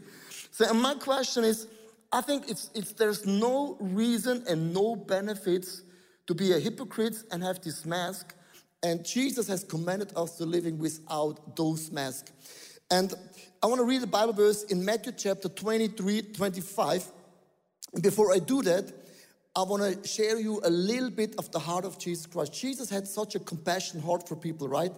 So 0.50 0.72
my 0.74 0.94
question 0.94 1.44
is, 1.44 1.66
I 2.12 2.20
think 2.20 2.48
it's, 2.48 2.70
it's, 2.74 2.92
there's 2.92 3.26
no 3.26 3.76
reason 3.80 4.44
and 4.48 4.72
no 4.72 4.96
benefits 4.96 5.82
to 6.26 6.34
be 6.34 6.52
a 6.52 6.58
hypocrite 6.58 7.16
and 7.30 7.42
have 7.42 7.60
this 7.62 7.84
mask. 7.84 8.34
And 8.82 9.04
Jesus 9.04 9.46
has 9.48 9.64
commanded 9.64 10.12
us 10.16 10.36
to 10.36 10.44
living 10.44 10.78
without 10.78 11.56
those 11.56 11.90
masks. 11.90 12.32
And 12.90 13.14
I 13.62 13.66
want 13.66 13.78
to 13.78 13.84
read 13.84 14.02
the 14.02 14.06
Bible 14.06 14.34
verse 14.34 14.64
in 14.64 14.84
Matthew 14.84 15.12
chapter 15.16 15.48
23, 15.48 16.22
25. 16.22 17.06
Before 18.00 18.32
I 18.32 18.38
do 18.38 18.62
that, 18.62 18.90
I 19.54 19.62
want 19.62 20.02
to 20.02 20.08
share 20.08 20.40
you 20.40 20.60
a 20.64 20.70
little 20.70 21.10
bit 21.10 21.34
of 21.36 21.50
the 21.52 21.58
heart 21.58 21.84
of 21.84 21.98
Jesus 21.98 22.24
Christ. 22.26 22.54
Jesus 22.54 22.88
had 22.88 23.06
such 23.06 23.34
a 23.34 23.38
compassionate 23.38 24.02
heart 24.04 24.26
for 24.26 24.34
people, 24.34 24.66
right? 24.66 24.92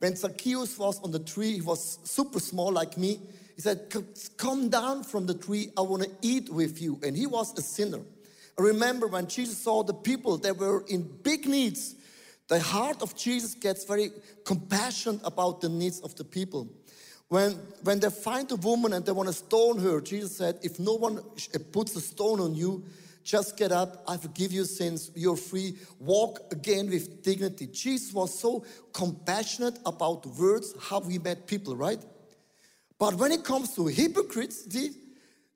When 0.00 0.14
Zacchaeus 0.14 0.78
was 0.78 1.00
on 1.00 1.12
the 1.12 1.18
tree, 1.18 1.52
he 1.52 1.60
was 1.62 1.98
super 2.04 2.38
small 2.38 2.70
like 2.70 2.98
me. 2.98 3.20
He 3.54 3.62
said, 3.62 3.90
Come 4.36 4.68
down 4.68 5.02
from 5.02 5.24
the 5.24 5.32
tree, 5.32 5.70
I 5.78 5.80
want 5.80 6.02
to 6.02 6.10
eat 6.20 6.50
with 6.50 6.82
you. 6.82 7.00
And 7.02 7.16
he 7.16 7.26
was 7.26 7.58
a 7.58 7.62
sinner. 7.62 8.02
I 8.58 8.62
remember 8.62 9.06
when 9.06 9.28
Jesus 9.28 9.56
saw 9.56 9.82
the 9.82 9.94
people 9.94 10.36
that 10.38 10.58
were 10.58 10.84
in 10.88 11.02
big 11.22 11.46
needs, 11.46 11.94
the 12.48 12.60
heart 12.60 13.00
of 13.00 13.16
Jesus 13.16 13.54
gets 13.54 13.84
very 13.84 14.10
compassionate 14.44 15.22
about 15.24 15.62
the 15.62 15.70
needs 15.70 16.00
of 16.00 16.14
the 16.16 16.24
people. 16.24 16.68
When, 17.28 17.52
when 17.82 18.00
they 18.00 18.10
find 18.10 18.50
a 18.52 18.56
woman 18.56 18.92
and 18.92 19.04
they 19.04 19.12
want 19.12 19.28
to 19.28 19.32
stone 19.32 19.78
her, 19.80 20.00
Jesus 20.00 20.36
said, 20.36 20.58
If 20.62 20.78
no 20.78 20.94
one 20.94 21.18
eh, 21.54 21.58
puts 21.72 21.96
a 21.96 22.00
stone 22.00 22.40
on 22.40 22.54
you, 22.54 22.84
just 23.24 23.56
get 23.56 23.72
up, 23.72 24.04
I 24.06 24.16
forgive 24.16 24.52
your 24.52 24.66
sins, 24.66 25.10
you're 25.16 25.36
free, 25.36 25.74
walk 25.98 26.38
again 26.52 26.88
with 26.88 27.24
dignity. 27.24 27.66
Jesus 27.66 28.12
was 28.12 28.38
so 28.38 28.64
compassionate 28.92 29.80
about 29.84 30.24
words, 30.26 30.74
how 30.80 31.00
we 31.00 31.18
met 31.18 31.48
people, 31.48 31.74
right? 31.74 31.98
But 33.00 33.14
when 33.14 33.32
it 33.32 33.42
comes 33.42 33.74
to 33.74 33.86
hypocrites, 33.86 34.68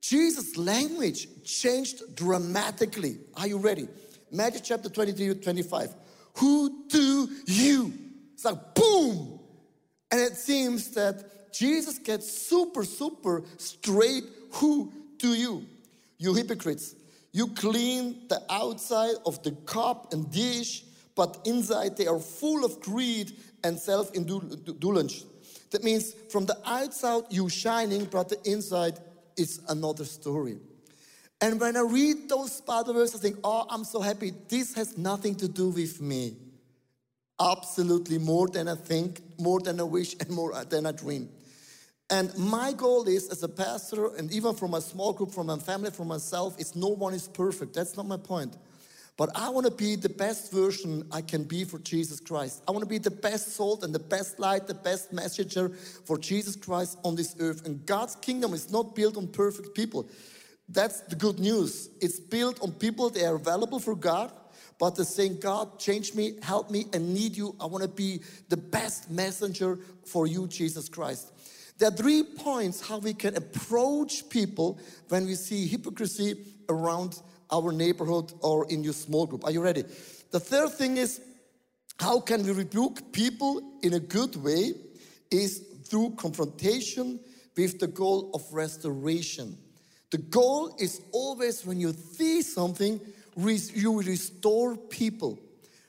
Jesus' 0.01 0.57
language 0.57 1.29
changed 1.45 2.17
dramatically. 2.17 3.19
Are 3.37 3.47
you 3.47 3.59
ready? 3.59 3.87
Matthew 4.33 4.61
chapter 4.65 4.89
23 4.89 5.29
to 5.29 5.35
25. 5.37 5.95
Who 6.39 6.87
do 6.89 7.29
you? 7.47 7.95
It's 8.35 8.45
like 8.45 8.75
boom! 8.75 9.39
And 10.11 10.21
it 10.21 10.37
seems 10.37 10.91
that 10.95 11.25
Jesus 11.53 11.99
gets 11.99 12.31
super, 12.31 12.85
super 12.85 13.43
straight. 13.59 14.25
Who 14.53 14.93
to 15.19 15.29
you? 15.29 15.67
You 16.19 16.35
hypocrites. 16.35 16.95
You 17.33 17.49
clean 17.49 18.27
the 18.29 18.43
outside 18.51 19.15
of 19.25 19.43
the 19.43 19.53
cup 19.53 20.13
and 20.13 20.31
dish, 20.31 20.85
but 21.15 21.39
inside 21.45 21.97
they 21.97 22.07
are 22.07 22.19
full 22.19 22.65
of 22.65 22.81
greed 22.81 23.33
and 23.63 23.79
self 23.79 24.13
indulgence. 24.15 25.25
That 25.71 25.85
means 25.85 26.15
from 26.31 26.47
the 26.47 26.59
outside 26.65 27.25
you 27.31 27.49
shining, 27.49 28.07
but 28.07 28.29
the 28.29 28.39
inside 28.45 28.99
is 29.37 29.61
another 29.69 30.05
story. 30.05 30.59
And 31.41 31.59
when 31.61 31.77
I 31.77 31.81
read 31.81 32.29
those 32.29 32.61
Bible 32.61 32.93
verses, 32.95 33.21
I 33.21 33.23
think, 33.23 33.39
oh, 33.45 33.67
I'm 33.71 33.85
so 33.85 34.01
happy. 34.01 34.33
This 34.49 34.75
has 34.75 34.99
nothing 34.99 35.35
to 35.37 35.49
do 35.49 35.71
with 35.71 36.01
me. 36.01 36.37
Absolutely 37.41 38.19
more 38.19 38.49
than 38.49 38.69
I 38.69 38.75
think, 38.75 39.23
more 39.39 39.61
than 39.61 39.81
I 39.81 39.85
wish, 39.85 40.15
and 40.21 40.29
more 40.31 40.53
than 40.65 40.85
I 40.85 40.93
dream. 40.93 41.31
And 42.11 42.37
my 42.37 42.73
goal 42.73 43.07
is, 43.07 43.29
as 43.29 43.45
a 43.45 43.49
pastor, 43.49 44.15
and 44.17 44.33
even 44.33 44.55
from 44.55 44.75
a 44.75 44.81
small 44.81 45.13
group, 45.13 45.31
from 45.31 45.47
my 45.47 45.59
family, 45.59 45.91
from 45.91 46.09
myself, 46.09 46.59
is 46.59 46.75
no 46.75 46.89
one 46.89 47.15
is 47.15 47.29
perfect. 47.29 47.73
That's 47.75 47.97
not 47.97 48.07
my 48.07 48.17
point. 48.17 48.57
But 49.17 49.31
I 49.37 49.51
want 49.51 49.67
to 49.67 49.73
be 49.73 49.97
the 49.97 50.09
best 50.09 50.51
version 50.51 51.07
I 51.13 51.21
can 51.21 51.45
be 51.45 51.65
for 51.65 51.79
Jesus 51.79 52.19
Christ. 52.19 52.63
I 52.67 52.73
want 52.73 52.83
to 52.83 52.89
be 52.89 52.99
the 52.99 53.11
best 53.11 53.55
salt 53.55 53.85
and 53.85 53.95
the 53.95 53.99
best 53.99 54.41
light, 54.41 54.67
the 54.67 54.75
best 54.75 55.13
messenger 55.13 55.69
for 56.05 56.19
Jesus 56.19 56.57
Christ 56.57 56.99
on 57.05 57.15
this 57.15 57.37
earth. 57.39 57.67
And 57.67 57.85
God's 57.87 58.17
kingdom 58.17 58.55
is 58.55 58.73
not 58.73 58.97
built 58.97 59.17
on 59.17 59.29
perfect 59.29 59.75
people. 59.75 60.09
That's 60.69 61.03
the 61.03 61.17
good 61.17 61.39
news. 61.39 61.91
It's 62.01 62.19
built 62.19 62.63
on 62.63 62.73
people 62.73 63.11
that 63.11 63.25
are 63.25 63.35
available 63.35 63.79
for 63.79 63.95
God, 63.95 64.33
but 64.79 64.97
they're 64.97 65.05
saying, 65.05 65.41
God, 65.41 65.79
change 65.79 66.15
me, 66.15 66.39
help 66.43 66.71
me, 66.71 66.87
and 66.93 67.13
need 67.13 67.37
you. 67.37 67.55
I 67.61 67.67
want 67.67 67.83
to 67.83 67.89
be 67.89 68.21
the 68.49 68.57
best 68.57 69.11
messenger 69.11 69.79
for 70.07 70.27
you, 70.27 70.47
Jesus 70.47 70.89
Christ. 70.89 71.33
There 71.81 71.89
are 71.89 71.93
three 71.93 72.23
points 72.23 72.87
how 72.87 72.99
we 72.99 73.15
can 73.15 73.35
approach 73.37 74.29
people 74.29 74.79
when 75.09 75.25
we 75.25 75.35
see 75.35 75.67
hypocrisy 75.67 76.35
around 76.69 77.23
our 77.51 77.73
neighborhood 77.73 78.35
or 78.43 78.71
in 78.71 78.85
your 78.85 78.93
small 78.93 79.27
group. 79.27 79.47
Are 79.47 79.51
you 79.51 79.63
ready? 79.63 79.85
The 80.31 80.41
third 80.41 80.73
thing 80.73 80.99
is 80.99 81.23
how 81.99 82.21
can 82.21 82.45
we 82.45 82.53
rebuke 82.53 83.13
people 83.13 83.79
in 83.83 83.95
a 83.95 83.99
good 83.99 84.37
way 84.37 84.75
is 85.31 85.65
through 85.87 86.17
confrontation 86.19 87.19
with 87.57 87.81
the 87.81 87.87
goal 87.87 88.31
of 88.35 88.43
restoration. 88.53 89.57
The 90.11 90.19
goal 90.19 90.77
is 90.79 91.01
always 91.13 91.65
when 91.65 91.81
you 91.81 91.95
see 91.95 92.43
something, 92.43 93.01
you 93.39 94.03
restore 94.03 94.77
people. 94.77 95.39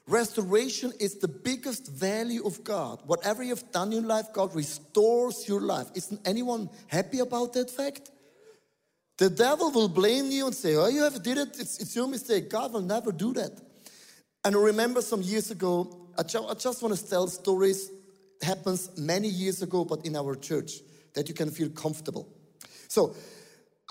Restoration 0.08 0.92
is 1.00 1.16
the 1.20 1.28
biggest 1.28 1.88
value 1.92 2.46
of 2.46 2.64
God. 2.64 3.02
Whatever 3.06 3.44
you've 3.44 3.72
done 3.72 3.94
in 3.94 4.08
life, 4.08 4.34
God 4.34 4.54
restores 4.56 5.48
your 5.48 5.62
life. 5.62 5.88
Isn't 5.96 6.20
anyone 6.26 6.70
happy 6.88 7.20
about 7.20 7.54
that 7.54 7.70
fact? 7.70 8.12
The 9.18 9.30
devil 9.30 9.72
will 9.72 9.88
blame 9.88 10.32
you 10.32 10.48
and 10.48 10.56
say, 10.56 10.76
Oh, 10.76 10.88
you 10.88 11.04
have 11.04 11.22
did 11.22 11.38
it, 11.38 11.60
it's, 11.60 11.80
it's 11.80 11.96
your 11.96 12.08
mistake. 12.08 12.50
God 12.50 12.74
will 12.74 12.82
never 12.82 13.12
do 13.12 13.34
that. 13.34 13.52
And 14.44 14.56
I 14.56 14.60
remember 14.60 15.02
some 15.02 15.22
years 15.22 15.52
ago, 15.52 16.10
I, 16.18 16.24
ju- 16.24 16.48
I 16.50 16.56
just 16.56 16.82
want 16.82 16.98
to 16.98 17.08
tell 17.08 17.28
stories, 17.28 17.92
happens 18.42 18.90
many 18.98 19.28
years 19.28 19.62
ago, 19.62 19.86
but 19.86 20.04
in 20.06 20.16
our 20.16 20.34
church, 20.36 20.80
that 21.14 21.30
you 21.30 21.36
can 21.36 21.52
feel 21.52 21.70
comfortable. 21.70 22.28
So 22.88 23.16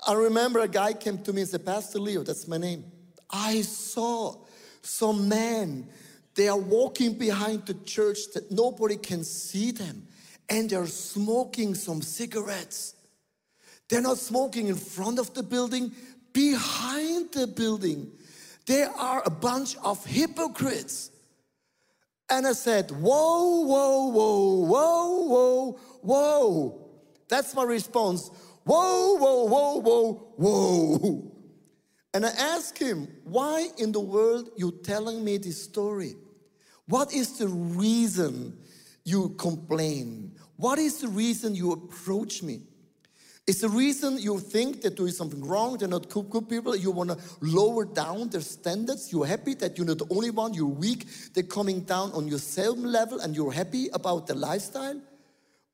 I 0.05 0.13
remember 0.13 0.59
a 0.59 0.67
guy 0.67 0.93
came 0.93 1.19
to 1.19 1.31
me 1.31 1.41
and 1.41 1.49
said, 1.49 1.65
Pastor 1.65 1.99
Leo, 1.99 2.23
that's 2.23 2.47
my 2.47 2.57
name. 2.57 2.83
I 3.29 3.61
saw 3.61 4.35
some 4.81 5.29
men 5.29 5.87
they 6.35 6.47
are 6.47 6.57
walking 6.57 7.13
behind 7.13 7.65
the 7.65 7.73
church 7.73 8.31
that 8.33 8.51
nobody 8.51 8.95
can 8.95 9.23
see 9.23 9.71
them 9.71 10.07
and 10.49 10.69
they're 10.69 10.87
smoking 10.87 11.75
some 11.75 12.01
cigarettes. 12.01 12.95
They're 13.89 14.01
not 14.01 14.17
smoking 14.17 14.67
in 14.67 14.75
front 14.75 15.19
of 15.19 15.33
the 15.33 15.43
building, 15.43 15.91
behind 16.33 17.33
the 17.33 17.47
building. 17.47 18.11
They 18.65 18.83
are 18.83 19.21
a 19.25 19.29
bunch 19.29 19.75
of 19.83 20.05
hypocrites. 20.05 21.11
And 22.29 22.47
I 22.47 22.53
said, 22.53 22.91
Whoa, 22.91 23.65
whoa, 23.65 24.05
whoa, 24.07 24.65
whoa, 24.65 25.25
whoa, 25.25 25.71
whoa. 26.01 26.89
That's 27.27 27.53
my 27.53 27.63
response. 27.63 28.29
Whoa, 28.63 29.17
whoa, 29.17 29.45
whoa, 29.45 29.81
whoa, 29.81 30.13
whoa. 30.37 31.30
And 32.13 32.25
I 32.25 32.29
asked 32.29 32.77
him, 32.77 33.07
Why 33.23 33.69
in 33.77 33.91
the 33.91 33.99
world 33.99 34.49
you 34.57 34.71
telling 34.83 35.23
me 35.23 35.37
this 35.37 35.63
story? 35.63 36.15
What 36.87 37.13
is 37.13 37.37
the 37.37 37.47
reason 37.47 38.57
you 39.03 39.29
complain? 39.37 40.33
What 40.57 40.77
is 40.77 40.99
the 40.99 41.07
reason 41.07 41.55
you 41.55 41.71
approach 41.71 42.43
me? 42.43 42.61
Is 43.47 43.61
the 43.61 43.69
reason 43.69 44.19
you 44.19 44.39
think 44.39 44.81
they're 44.81 44.91
doing 44.91 45.11
something 45.11 45.43
wrong, 45.43 45.77
they're 45.77 45.87
not 45.87 46.09
good, 46.09 46.29
good 46.29 46.47
people, 46.47 46.75
you 46.75 46.91
want 46.91 47.09
to 47.09 47.17
lower 47.41 47.85
down 47.85 48.29
their 48.29 48.41
standards, 48.41 49.11
you're 49.11 49.25
happy 49.25 49.55
that 49.55 49.77
you're 49.77 49.87
not 49.87 49.97
the 49.97 50.05
only 50.11 50.29
one, 50.29 50.53
you're 50.53 50.67
weak, 50.67 51.07
they're 51.33 51.43
coming 51.43 51.81
down 51.81 52.11
on 52.11 52.27
your 52.27 52.37
same 52.37 52.83
level 52.83 53.19
and 53.19 53.35
you're 53.35 53.51
happy 53.51 53.89
about 53.93 54.27
their 54.27 54.35
lifestyle? 54.35 55.01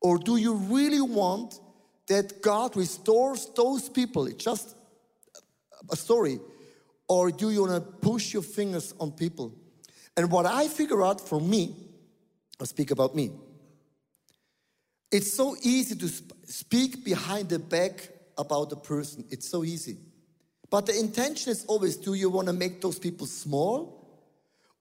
Or 0.01 0.17
do 0.17 0.38
you 0.38 0.53
really 0.56 1.01
want 1.01 1.60
that 2.08 2.41
God 2.41 2.77
restores 2.77 3.50
those 3.53 3.89
people? 3.89 4.27
It's 4.27 4.44
just 4.44 4.76
a 5.91 5.96
story. 5.96 6.39
Or 7.08 7.32
do 7.32 7.50
you 7.50 7.62
want 7.62 7.75
to 7.75 7.91
push 8.10 8.34
your 8.34 8.44
fingers 8.44 8.94
on 9.00 9.12
people? 9.12 9.53
And 10.15 10.32
what 10.32 10.46
I 10.46 10.67
figure 10.67 11.03
out 11.03 11.22
for 11.22 11.39
me, 11.39 11.75
I'll 12.60 12.65
speak 12.65 12.91
about 12.91 13.15
me. 13.15 13.32
It's 15.12 15.34
so 15.34 15.56
easy 15.62 15.96
to 15.96 16.08
sp- 16.10 16.36
speak 16.46 17.06
behind 17.06 17.50
the 17.50 17.60
back 17.60 18.10
about 18.38 18.72
a 18.72 18.75
person. 18.75 19.24
It's 19.29 19.48
so 19.48 19.63
easy. 19.63 19.98
But 20.70 20.86
the 20.86 21.00
intention 21.00 21.51
is 21.51 21.65
always 21.65 21.96
do 21.96 22.13
you 22.13 22.29
want 22.29 22.48
to 22.48 22.53
make 22.53 22.82
those 22.82 23.00
people 23.00 23.25
small? 23.25 23.98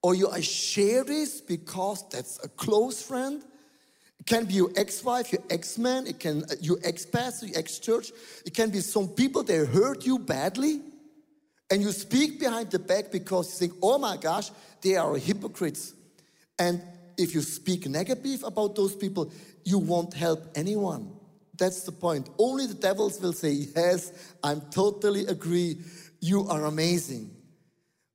Or 0.02 0.14
you 0.14 0.28
I 0.28 0.40
share 0.40 1.04
this 1.04 1.40
because 1.40 2.08
that's 2.08 2.42
a 2.44 2.48
close 2.48 3.02
friend? 3.02 3.42
It 4.18 4.26
can 4.26 4.46
be 4.46 4.54
your 4.54 4.70
ex-wife, 4.76 5.32
your 5.32 5.42
ex-man, 5.50 6.06
it 6.06 6.18
can 6.18 6.44
uh, 6.44 6.54
your 6.60 6.78
ex-pastor, 6.82 7.46
your 7.46 7.58
ex-church. 7.58 8.10
It 8.44 8.54
can 8.54 8.70
be 8.70 8.80
some 8.80 9.08
people 9.08 9.42
that 9.44 9.66
hurt 9.66 10.04
you 10.06 10.18
badly. 10.18 10.80
And 11.70 11.82
you 11.82 11.90
speak 11.92 12.38
behind 12.38 12.70
the 12.70 12.78
back 12.78 13.10
because 13.10 13.52
you 13.52 13.68
think, 13.68 13.78
oh 13.82 13.98
my 13.98 14.16
gosh, 14.16 14.50
they 14.82 14.96
are 14.96 15.16
hypocrites. 15.16 15.94
And 16.58 16.80
if 17.18 17.34
you 17.34 17.40
speak 17.40 17.88
negative 17.88 18.44
about 18.44 18.76
those 18.76 18.94
people, 18.94 19.32
you 19.64 19.78
won't 19.78 20.14
help 20.14 20.46
anyone. 20.54 21.12
That's 21.58 21.82
the 21.82 21.92
point. 21.92 22.28
Only 22.38 22.66
the 22.66 22.74
devils 22.74 23.20
will 23.20 23.32
say, 23.32 23.50
Yes, 23.52 24.12
I'm 24.44 24.60
totally 24.70 25.26
agree. 25.26 25.78
You 26.20 26.46
are 26.48 26.66
amazing. 26.66 27.30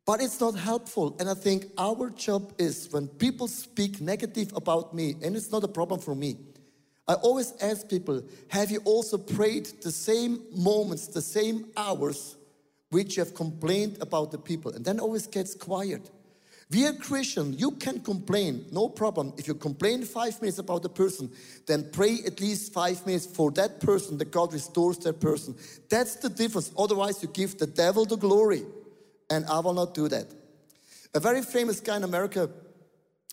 But 0.06 0.22
it's 0.22 0.40
not 0.40 0.56
helpful. 0.56 1.16
And 1.20 1.30
I 1.30 1.34
think 1.34 1.66
our 1.78 2.10
job 2.10 2.54
is 2.58 2.90
when 2.92 3.08
people 3.08 3.48
speak 3.48 4.02
negative 4.02 4.52
about 4.56 4.94
me, 4.94 5.16
and 5.24 5.36
it's 5.36 5.52
not 5.52 5.64
a 5.64 5.68
problem 5.68 6.00
for 6.00 6.16
me. 6.16 6.38
I 7.08 7.16
always 7.16 7.54
ask 7.62 7.88
people, 7.90 8.24
have 8.50 8.72
you 8.72 8.80
also 8.86 9.18
prayed 9.18 9.66
the 9.82 9.92
same 9.92 10.42
moments, 10.56 11.08
the 11.08 11.22
same 11.22 11.66
hours 11.76 12.36
which 12.92 13.16
have 13.16 13.34
complained 13.34 13.98
about 14.00 14.32
the 14.32 14.38
people? 14.38 14.72
And 14.72 14.86
then 14.86 15.00
always 15.00 15.28
gets 15.28 15.56
quiet. 15.56 16.10
We 16.72 16.88
are 16.88 16.94
Christian. 16.94 17.52
You 17.58 17.72
can 17.72 18.00
complain, 18.00 18.66
no 18.72 18.88
problem. 18.88 19.34
If 19.38 19.46
you 19.46 19.56
complain 19.56 20.04
five 20.04 20.40
minutes 20.42 20.58
about 20.58 20.84
the 20.84 20.90
person, 20.90 21.30
then 21.68 21.90
pray 21.92 22.20
at 22.26 22.40
least 22.40 22.72
five 22.72 23.06
minutes 23.06 23.26
for 23.26 23.52
that 23.52 23.82
person 23.82 24.18
that 24.20 24.32
God 24.32 24.54
restores 24.54 24.98
that 25.00 25.20
person. 25.20 25.56
That's 25.90 26.16
the 26.16 26.30
difference. 26.30 26.72
Otherwise, 26.78 27.22
you 27.22 27.28
give 27.28 27.58
the 27.58 27.68
devil 27.68 28.06
the 28.06 28.16
glory. 28.16 28.64
And 29.30 29.46
I 29.48 29.60
will 29.60 29.74
not 29.74 29.94
do 29.94 30.08
that. 30.08 30.28
A 31.14 31.20
very 31.20 31.42
famous 31.42 31.82
guy 31.82 31.98
in 31.98 32.06
America, 32.06 32.50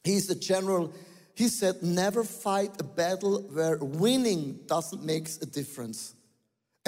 he's 0.03 0.29
a 0.31 0.35
general. 0.35 0.93
He 1.37 1.47
said, 1.47 1.81
Never 1.81 2.25
fight 2.25 2.73
a 2.81 2.85
battle 2.85 3.43
where 3.53 3.79
winning 3.79 4.59
doesn't 4.67 5.05
make 5.05 5.29
a 5.41 5.47
difference. 5.47 6.15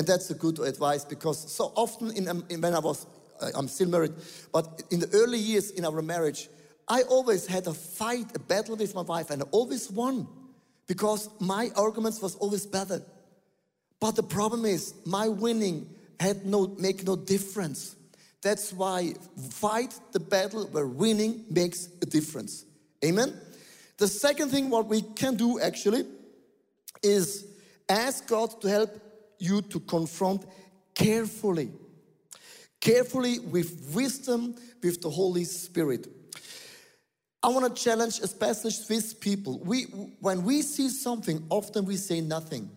And 0.00 0.07
that's 0.07 0.30
a 0.30 0.35
good 0.35 0.59
advice 0.61 1.04
because 1.04 1.52
so 1.52 1.75
often 1.76 2.11
in, 2.16 2.26
um, 2.26 2.42
in 2.49 2.62
when 2.62 2.73
I 2.73 2.78
was 2.78 3.07
uh, 3.38 3.50
I'm 3.54 3.69
still 3.69 3.90
married, 3.90 4.14
but 4.50 4.83
in 4.90 4.99
the 4.99 5.11
early 5.12 5.37
years 5.37 5.73
in 5.73 5.85
our 5.85 6.00
marriage, 6.00 6.49
I 6.88 7.02
always 7.02 7.47
had 7.47 7.66
a 7.66 7.75
fight, 7.75 8.35
a 8.35 8.38
battle 8.38 8.76
with 8.76 8.95
my 8.95 9.02
wife, 9.02 9.28
and 9.28 9.42
I 9.42 9.47
always 9.50 9.90
won 9.90 10.26
because 10.87 11.28
my 11.38 11.69
arguments 11.76 12.23
was 12.23 12.35
always 12.37 12.64
better. 12.64 13.02
But 14.00 14.16
the 14.16 14.23
problem 14.23 14.64
is 14.64 14.95
my 15.04 15.28
winning 15.28 15.87
had 16.19 16.47
no 16.47 16.75
make 16.78 17.07
no 17.07 17.14
difference. 17.14 17.95
That's 18.40 18.73
why 18.73 19.12
fight 19.50 19.92
the 20.12 20.21
battle 20.21 20.66
where 20.69 20.87
winning 20.87 21.45
makes 21.50 21.90
a 22.00 22.07
difference. 22.07 22.64
Amen. 23.04 23.38
The 23.99 24.09
second 24.09 24.49
thing 24.49 24.71
what 24.71 24.87
we 24.87 25.02
can 25.02 25.37
do 25.37 25.61
actually 25.61 26.07
is 27.02 27.45
ask 27.87 28.26
God 28.26 28.62
to 28.62 28.69
help 28.71 29.10
you 29.41 29.63
to 29.63 29.81
confront 29.81 30.45
carefully. 30.95 31.71
Carefully 32.81 33.39
with 33.39 33.93
wisdom 33.95 34.55
with 34.83 35.03
the 35.03 35.11
Holy 35.11 35.45
Spirit. 35.45 36.07
I 37.43 37.49
want 37.49 37.75
to 37.75 37.83
challenge 37.83 38.21
especially 38.21 38.71
Swiss 38.71 39.15
people. 39.15 39.61
We, 39.61 39.85
when 40.21 40.45
we 40.45 40.63
see 40.63 40.89
something, 40.89 41.45
often 41.49 41.87
we 41.87 41.97
say 41.97 42.21
nothing. 42.21 42.71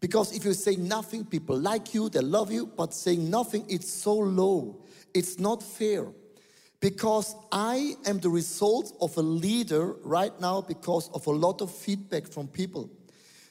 Because 0.00 0.36
if 0.36 0.44
you 0.44 0.52
say 0.52 0.76
nothing, 0.76 1.24
people 1.24 1.56
like 1.56 1.94
you, 1.94 2.08
they 2.08 2.20
love 2.20 2.50
you, 2.50 2.66
but 2.66 2.92
saying 2.92 3.30
nothing, 3.30 3.64
it's 3.68 3.90
so 3.90 4.14
low. 4.14 4.84
It's 5.14 5.38
not 5.38 5.62
fair. 5.62 6.08
Because 6.80 7.36
I 7.52 7.94
am 8.04 8.18
the 8.18 8.28
result 8.28 8.96
of 9.00 9.16
a 9.16 9.22
leader 9.22 9.94
right 10.02 10.38
now 10.40 10.60
because 10.60 11.08
of 11.10 11.26
a 11.28 11.30
lot 11.30 11.62
of 11.62 11.72
feedback 11.74 12.26
from 12.26 12.48
people. 12.48 12.90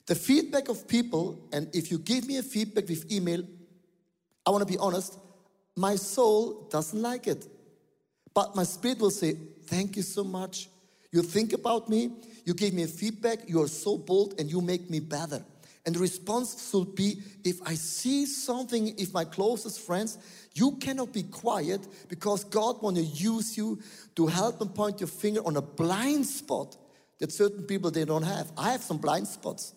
The 0.08 0.15
feedback 0.15 0.67
of 0.67 0.88
people, 0.88 1.39
and 1.51 1.74
if 1.74 1.91
you 1.91 2.00
give 2.00 2.27
me 2.27 2.38
a 2.38 2.43
feedback 2.43 2.88
with 2.89 3.12
email, 3.12 3.43
I 4.46 4.50
want 4.50 4.67
to 4.67 4.72
be 4.72 4.77
honest, 4.77 5.17
my 5.75 5.96
soul 5.96 6.67
doesn't 6.70 7.01
like 7.01 7.27
it. 7.27 7.48
But 8.34 8.55
my 8.55 8.63
spirit 8.63 9.00
will 9.00 9.12
say, 9.12 9.38
Thank 9.67 9.96
you 9.96 10.01
so 10.01 10.24
much. 10.24 10.70
You 11.12 11.22
think 11.22 11.53
about 11.53 11.89
me, 11.89 12.12
you 12.46 12.53
give 12.53 12.74
me 12.74 12.84
a 12.84 12.88
feedback, 12.88 13.48
you 13.48 13.62
are 13.62 13.67
so 13.67 13.98
bold, 13.98 14.39
and 14.39 14.50
you 14.50 14.62
make 14.62 14.89
me 14.89 15.00
better. 15.00 15.43
And 15.86 15.96
the 15.96 16.00
response 16.00 16.70
should 16.70 16.96
be 16.96 17.22
if 17.43 17.62
I 17.65 17.74
see 17.74 18.25
something, 18.25 18.98
if 19.00 19.13
my 19.13 19.25
closest 19.25 19.79
friends, 19.81 20.17
you 20.53 20.74
cannot 20.74 21.12
be 21.12 21.24
quiet 21.24 21.88
because 22.08 22.43
God 22.43 22.81
want 22.81 22.98
to 22.98 23.03
use 23.03 23.58
you 23.58 23.79
to 24.15 24.27
help 24.27 24.62
and 24.62 24.74
point 24.74 25.00
your 25.00 25.08
finger 25.08 25.41
on 25.46 25.58
a 25.58 25.62
blind 25.62 26.25
spot 26.25 26.77
that 27.20 27.31
certain 27.31 27.63
people 27.63 27.89
they 27.89 28.05
don't 28.05 28.24
have. 28.24 28.51
I 28.58 28.72
have 28.72 28.81
some 28.81 28.98
blind 28.98 29.27
spots. 29.27 29.74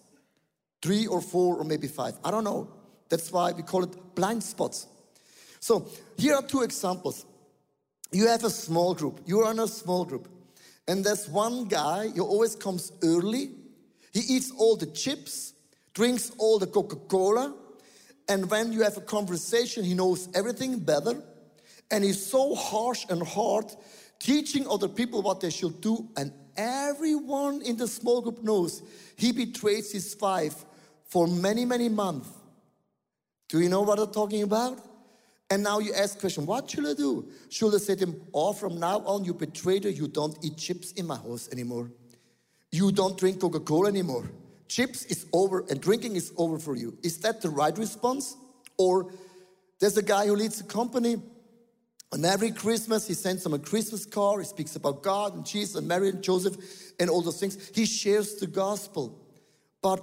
Three 0.85 1.07
or 1.07 1.21
four 1.23 1.57
or 1.57 1.65
maybe 1.65 1.89
five. 1.89 2.15
I 2.23 2.31
don't 2.31 2.45
know. 2.45 2.69
That's 3.09 3.33
why 3.33 3.53
we 3.53 3.63
call 3.63 3.85
it 3.85 4.15
blind 4.15 4.43
spots. 4.43 4.87
So 5.61 5.89
here 6.19 6.35
are 6.35 6.43
two 6.43 6.61
examples. 6.61 7.25
You 8.13 8.29
have 8.29 8.45
a 8.45 8.51
small 8.51 8.95
group. 8.95 9.21
You're 9.25 9.51
in 9.51 9.59
a 9.59 9.67
small 9.67 10.05
group. 10.05 10.29
And 10.87 11.03
there's 11.03 11.27
one 11.29 11.65
guy 11.65 12.09
who 12.09 12.23
always 12.23 12.55
comes 12.55 12.93
early. 13.03 13.53
He 14.13 14.21
eats 14.21 14.53
all 14.59 14.77
the 14.77 14.87
chips 14.87 15.55
drinks 15.95 16.33
all 16.39 16.59
the 16.59 16.67
Coca 16.67 16.97
Cola, 16.97 17.55
and 18.29 18.51
when 18.51 18.73
you 18.73 18.83
have 18.83 18.97
a 18.97 19.01
conversation, 19.01 19.85
he 19.85 19.95
knows 19.95 20.29
everything 20.35 20.81
better, 20.81 21.23
and 21.91 22.05
he's 22.05 22.25
so 22.25 22.55
harsh 22.55 23.07
and 23.09 23.23
hard, 23.27 23.67
teaching 24.19 24.67
other 24.69 24.89
people 24.89 25.23
what 25.23 25.41
they 25.41 25.51
should 25.51 25.81
do, 25.81 26.09
and 26.17 26.33
everyone 26.57 27.63
in 27.63 27.77
the 27.77 27.87
small 27.87 28.21
group 28.21 28.43
knows 28.43 28.83
he 29.17 29.33
betrays 29.33 29.93
his 29.93 30.17
wife 30.21 30.65
for 31.15 31.27
many, 31.29 31.65
many 31.65 31.89
months. 31.89 32.29
Do 33.49 33.61
you 33.61 33.69
know 33.69 33.83
what 33.83 34.01
I'm 34.01 34.11
talking 34.11 34.43
about? 34.43 34.81
And 35.49 35.63
now 35.63 35.79
you 35.79 35.93
ask 35.95 36.19
question, 36.19 36.45
what 36.45 36.69
should 36.69 36.87
I 36.87 36.95
do? 36.95 37.29
Should 37.51 37.75
I 37.75 37.79
say 37.79 37.95
to 37.95 38.07
him, 38.07 38.21
oh, 38.35 38.53
from 38.53 38.81
now 38.81 38.99
on, 39.07 39.25
you 39.25 39.33
betrayer, 39.33 39.91
you 40.01 40.09
don't 40.09 40.37
eat 40.43 40.57
chips 40.57 40.93
in 40.93 41.07
my 41.07 41.17
house 41.17 41.49
anymore. 41.53 41.91
You 42.73 42.91
don't 42.91 43.17
drink 43.17 43.41
Coca-Cola 43.41 43.89
anymore 43.89 44.29
chips 44.69 45.05
is 45.05 45.27
over 45.33 45.65
and 45.71 45.81
drinking 45.81 46.17
is 46.17 46.33
over 46.37 46.59
for 46.59 46.75
you. 46.75 46.97
Is 47.03 47.19
that 47.19 47.41
the 47.41 47.51
right 47.51 47.77
response? 47.79 48.37
Or 48.77 49.13
there's 49.79 49.97
a 49.97 50.03
guy 50.03 50.27
who 50.27 50.35
leads 50.35 50.61
a 50.61 50.65
company, 50.65 51.17
and 52.13 52.25
every 52.25 52.51
Christmas 52.51 53.07
he 53.07 53.15
sends 53.15 53.45
them 53.45 53.55
a 53.55 53.59
Christmas 53.59 54.05
card. 54.05 54.41
He 54.41 54.47
speaks 54.47 54.77
about 54.77 55.03
God 55.03 55.35
and 55.35 55.47
Jesus 55.47 55.77
and 55.77 55.87
Mary 55.87 56.09
and 56.09 56.23
Joseph 56.23 56.57
and 56.99 57.11
all 57.11 57.23
those 57.23 57.39
things. 57.39 57.71
He 57.75 57.87
shares 57.87 58.35
the 58.37 58.47
gospel. 58.47 59.21
But 59.83 60.03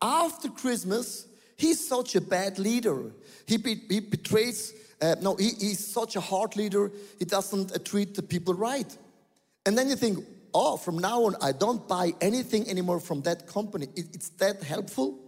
after 0.00 0.48
Christmas, 0.48 1.26
he's 1.56 1.86
such 1.86 2.14
a 2.14 2.20
bad 2.20 2.58
leader. 2.58 3.12
He, 3.46 3.56
be, 3.56 3.80
he 3.88 4.00
betrays, 4.00 4.74
uh, 5.00 5.16
no, 5.20 5.34
he, 5.36 5.50
he's 5.58 5.84
such 5.84 6.16
a 6.16 6.20
hard 6.20 6.56
leader. 6.56 6.90
He 7.18 7.24
doesn't 7.24 7.72
uh, 7.72 7.78
treat 7.78 8.14
the 8.14 8.22
people 8.22 8.54
right. 8.54 8.96
And 9.66 9.76
then 9.76 9.88
you 9.88 9.96
think, 9.96 10.24
oh, 10.54 10.76
from 10.76 10.98
now 10.98 11.24
on, 11.24 11.36
I 11.42 11.52
don't 11.52 11.86
buy 11.88 12.14
anything 12.20 12.68
anymore 12.68 13.00
from 13.00 13.22
that 13.22 13.46
company. 13.46 13.88
it's 13.96 14.30
that 14.30 14.62
helpful? 14.62 15.18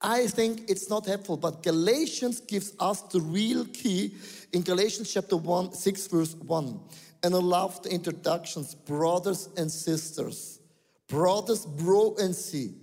I 0.00 0.26
think 0.26 0.68
it's 0.68 0.90
not 0.90 1.06
helpful, 1.06 1.38
but 1.38 1.62
Galatians 1.62 2.40
gives 2.40 2.74
us 2.78 3.00
the 3.02 3.20
real 3.20 3.64
key 3.64 4.14
in 4.52 4.60
Galatians 4.60 5.12
chapter 5.12 5.36
1, 5.36 5.72
6, 5.72 6.06
verse 6.08 6.34
1. 6.34 6.80
And 7.22 7.34
I 7.34 7.38
love 7.38 7.82
the 7.82 7.90
introductions, 7.90 8.74
brothers 8.74 9.48
and 9.56 9.72
sisters. 9.72 10.60
Brothers, 11.08 11.64
bro, 11.64 12.14
and 12.18 12.36
see. 12.36 12.74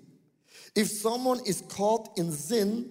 If 0.75 0.87
someone 0.89 1.39
is 1.45 1.61
caught 1.67 2.17
in 2.17 2.31
sin, 2.31 2.89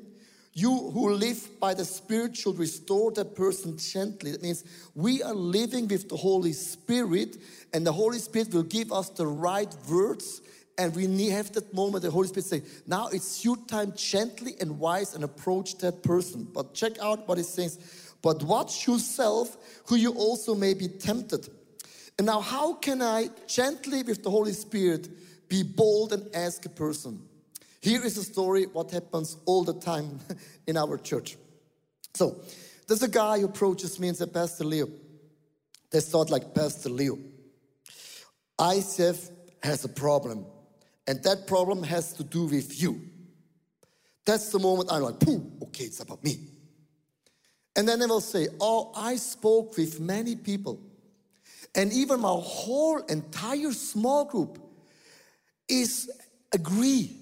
you 0.53 0.71
who 0.71 1.15
live 1.15 1.61
by 1.61 1.75
the 1.75 1.85
Spirit 1.85 2.37
should 2.37 2.59
restore 2.59 3.13
that 3.13 3.35
person 3.35 3.79
gently. 3.79 4.33
That 4.33 4.43
means 4.43 4.65
we 4.95 5.23
are 5.23 5.35
living 5.35 5.89
with 5.89 6.09
the 6.09 6.17
Holy 6.17 6.53
Spirit, 6.53 7.39
and 7.73 7.87
the 7.87 7.93
Holy 7.93 8.19
Spirit 8.19 8.53
will 8.53 8.65
give 8.65 8.93
us 8.93 9.09
the 9.11 9.27
right 9.27 9.75
words. 9.89 10.43
And 10.77 10.95
we 10.95 11.29
have 11.29 11.53
that 11.53 11.73
moment, 11.75 12.03
the 12.03 12.11
Holy 12.11 12.29
Spirit 12.29 12.47
say, 12.47 12.63
now 12.87 13.09
it's 13.09 13.45
your 13.45 13.57
time 13.69 13.93
gently 13.97 14.55
and 14.61 14.79
wise 14.79 15.15
and 15.15 15.25
approach 15.25 15.79
that 15.79 16.03
person. 16.03 16.49
But 16.53 16.75
check 16.75 16.99
out 17.01 17.29
what 17.29 17.39
it 17.39 17.45
says. 17.45 17.79
But 18.23 18.43
watch 18.43 18.87
yourself, 18.87 19.57
who 19.87 19.97
you 19.97 20.13
also 20.13 20.55
may 20.55 20.75
be 20.75 20.89
tempted. 20.89 21.49
And 22.19 22.27
now, 22.27 22.41
how 22.41 22.75
can 22.75 23.01
I 23.01 23.29
gently, 23.47 24.03
with 24.03 24.23
the 24.23 24.31
Holy 24.31 24.53
Spirit, 24.53 25.09
be 25.49 25.63
bold 25.63 26.13
and 26.13 26.29
ask 26.35 26.67
a 26.67 26.69
person? 26.69 27.23
Here 27.81 28.05
is 28.05 28.19
a 28.19 28.25
story 28.25 28.65
what 28.65 28.91
happens 28.91 29.37
all 29.47 29.65
the 29.65 29.75
time 29.75 30.21
in 30.67 30.77
our 30.77 30.99
church. 30.99 31.37
So, 32.15 32.43
there's 32.87 33.03
a 33.03 33.09
guy 33.09 33.39
who 33.39 33.47
approaches 33.47 33.99
me 33.99 34.09
and 34.09 34.17
says, 34.17 34.29
Pastor 34.29 34.65
Leo, 34.65 34.89
they 35.91 36.01
start 36.01 36.29
like 36.29 36.55
Pastor 36.55 36.89
Leo. 36.89 37.19
ICF 38.59 39.31
has 39.63 39.85
a 39.85 39.89
problem, 39.89 40.45
and 41.07 41.23
that 41.23 41.47
problem 41.47 41.83
has 41.85 42.13
to 42.15 42.25
do 42.25 42.45
with 42.45 42.83
you. 42.83 43.01
That's 44.27 44.51
the 44.51 44.59
moment 44.59 44.91
I'm 44.93 45.03
like, 45.03 45.21
Pooh, 45.21 45.51
okay, 45.63 45.85
it's 45.85 46.01
about 46.01 46.23
me. 46.23 46.39
And 47.77 47.89
then 47.89 48.01
they 48.01 48.07
will 48.07 48.21
say, 48.21 48.49
Oh, 48.61 48.93
I 48.95 49.17
spoke 49.17 49.77
with 49.79 50.01
many 50.01 50.37
people, 50.37 50.81
and 51.75 51.93
even 51.93 52.21
my 52.21 52.29
whole 52.29 52.99
entire 52.99 53.73
small 53.73 54.25
group 54.25 54.59
is 55.69 56.11
agree 56.53 57.20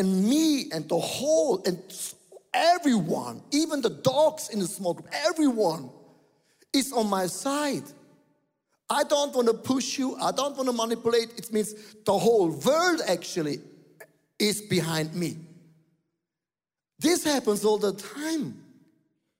and 0.00 0.24
me 0.24 0.70
and 0.72 0.88
the 0.88 0.98
whole 0.98 1.62
and 1.66 1.78
everyone, 2.54 3.42
even 3.52 3.82
the 3.82 3.90
dogs 3.90 4.48
in 4.48 4.58
the 4.58 4.66
small 4.66 4.94
group, 4.94 5.08
everyone 5.12 5.90
is 6.72 6.90
on 6.90 7.08
my 7.08 7.26
side. 7.26 7.84
I 8.88 9.04
don't 9.04 9.34
want 9.34 9.46
to 9.48 9.54
push 9.54 9.98
you, 9.98 10.16
I 10.16 10.32
don't 10.32 10.56
want 10.56 10.68
to 10.70 10.72
manipulate. 10.72 11.38
It 11.38 11.52
means 11.52 11.74
the 12.06 12.18
whole 12.18 12.48
world 12.48 13.02
actually 13.06 13.60
is 14.38 14.62
behind 14.62 15.14
me. 15.14 15.36
This 16.98 17.22
happens 17.22 17.62
all 17.62 17.78
the 17.78 17.92
time 17.92 18.56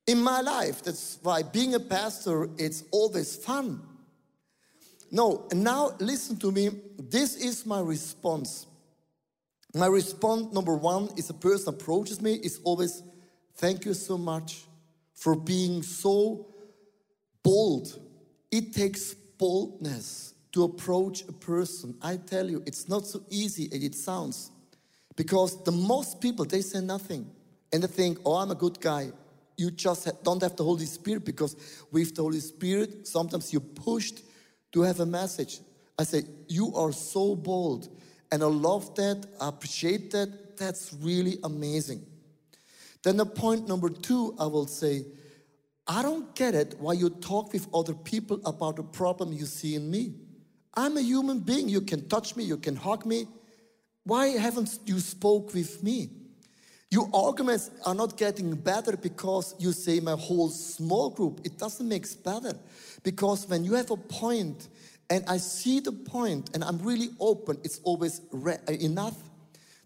in 0.07 0.21
my 0.23 0.43
life. 0.43 0.83
That's 0.83 1.19
why 1.23 1.43
being 1.43 1.75
a 1.75 1.81
pastor, 1.81 2.51
it's 2.59 2.85
always 2.91 3.35
fun. 3.35 3.81
No, 5.11 5.49
now 5.55 5.93
listen 5.99 6.37
to 6.37 6.53
me. 6.53 6.69
This 6.99 7.37
is 7.37 7.65
my 7.65 7.81
response. 7.81 8.67
My 9.75 9.87
response, 9.87 10.53
number 10.53 10.77
one, 10.77 11.11
is 11.17 11.31
a 11.31 11.35
person 11.35 11.75
approaches 11.75 12.21
me, 12.21 12.35
is 12.35 12.61
always, 12.65 13.03
thank 13.57 13.85
you 13.85 13.95
so 13.95 14.19
much 14.19 14.65
for 15.15 15.37
being 15.37 15.83
so 15.83 16.47
bold. 17.43 17.99
It 18.51 18.73
takes 18.73 19.15
boldness 19.15 20.35
to 20.53 20.65
approach 20.65 21.23
a 21.29 21.33
person. 21.33 21.95
I 22.03 22.17
tell 22.17 22.51
you, 22.51 22.63
it's 22.67 22.89
not 22.89 23.07
so 23.07 23.23
easy 23.31 23.69
as 23.73 23.83
it 23.83 23.95
sounds. 23.95 24.51
Because 25.15 25.63
the 25.63 25.73
most 25.73 26.21
people, 26.21 26.45
they 26.45 26.63
say 26.63 26.81
nothing. 26.81 27.31
And 27.73 27.83
they 27.83 27.87
think, 27.87 28.19
oh, 28.25 28.37
I'm 28.37 28.51
a 28.51 28.57
good 28.57 28.81
guy. 28.81 29.13
You 29.57 29.71
just 29.71 30.09
don't 30.25 30.43
have 30.43 30.57
the 30.57 30.65
Holy 30.65 30.87
Spirit 30.87 31.25
because 31.25 31.55
with 31.93 32.17
the 32.17 32.23
Holy 32.23 32.41
Spirit, 32.41 33.07
sometimes 33.07 33.53
you're 33.53 33.61
pushed 33.61 34.21
to 34.73 34.83
have 34.83 34.99
a 35.01 35.07
message. 35.07 35.61
I 35.99 36.05
say, 36.05 36.23
you 36.49 36.75
are 36.75 36.93
so 36.93 37.37
bold. 37.37 37.89
And 38.33 38.43
I 38.43 38.47
love 38.47 38.95
that, 38.95 39.27
I 39.41 39.49
appreciate 39.49 40.11
that. 40.13 40.57
That's 40.57 40.95
really 41.01 41.39
amazing. 41.43 42.07
Then 43.03 43.17
the 43.17 43.27
point 43.27 43.67
number 43.67 43.89
two, 43.89 44.35
I 44.39 44.47
will 44.47 44.67
say, 44.67 45.05
I 45.87 46.03
don't 46.03 46.35
get 46.35 46.55
it 46.55 46.77
why 46.79 46.93
you 46.93 47.11
talk 47.11 47.53
with 47.53 47.67
other 47.75 47.95
people 47.95 48.41
about 48.45 48.79
a 48.79 48.83
problem 48.83 49.33
you 49.33 49.47
see 49.47 49.75
in 49.75 49.91
me. 49.91 50.15
I'm 50.75 50.97
a 50.97 51.01
human 51.01 51.41
being. 51.41 51.69
You 51.69 51.81
can 51.81 52.09
touch 52.09 52.37
me, 52.37 52.45
you 52.45 52.57
can 52.57 52.77
hug 52.77 53.05
me. 53.05 53.27
Why 54.05 54.29
haven't 54.29 54.79
you 54.87 55.01
spoke 55.01 55.53
with 55.53 55.83
me? 55.83 56.11
Your 56.91 57.09
arguments 57.15 57.71
are 57.87 57.95
not 57.95 58.17
getting 58.17 58.55
better 58.55 58.97
because 58.97 59.55
you 59.59 59.73
say 59.73 60.01
my 60.01 60.17
whole 60.17 60.49
small 60.49 61.11
group. 61.11 61.41
It 61.45 61.59
doesn't 61.59 61.89
make 61.89 62.07
better. 62.25 62.53
Because 63.03 63.49
when 63.49 63.65
you 63.65 63.75
have 63.75 63.91
a 63.91 63.97
point 63.97 64.69
and 65.11 65.25
I 65.27 65.39
see 65.39 65.81
the 65.81 65.93
point 65.93 66.51
and 66.55 66.63
I'm 66.65 66.79
really 66.79 67.11
open, 67.19 67.59
it's 67.65 67.81
always 67.83 68.21
re- 68.31 68.59
uh, 68.69 68.73
enough. 68.73 69.17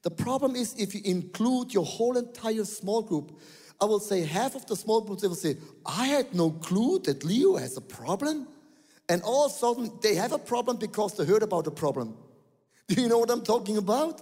The 0.03 0.11
problem 0.11 0.55
is 0.55 0.75
if 0.79 0.95
you 0.95 1.01
include 1.05 1.73
your 1.73 1.87
whole 1.87 2.19
entire 2.19 2.65
small 2.65 3.03
group, 3.03 3.41
I 3.81 3.87
will 3.87 4.01
say 4.01 4.23
half 4.23 4.55
of 4.55 4.67
the 4.67 4.77
small 4.77 5.01
groups, 5.01 5.23
they 5.23 5.29
will 5.29 5.35
say, 5.35 5.57
I 5.85 6.07
had 6.07 6.35
no 6.35 6.51
clue 6.51 6.99
that 7.01 7.25
Leo 7.25 7.57
has 7.57 7.77
a 7.77 7.81
problem. 7.81 8.47
And 9.09 9.23
all 9.23 9.47
of 9.47 9.53
a 9.53 9.55
sudden, 9.55 9.91
they 10.03 10.15
have 10.15 10.33
a 10.33 10.39
problem 10.39 10.77
because 10.77 11.17
they 11.17 11.25
heard 11.25 11.43
about 11.43 11.65
the 11.65 11.71
problem. 11.71 12.17
Do 12.89 13.01
you 13.01 13.09
know 13.09 13.19
what 13.19 13.31
I'm 13.31 13.43
talking 13.43 13.79
about? 13.79 14.21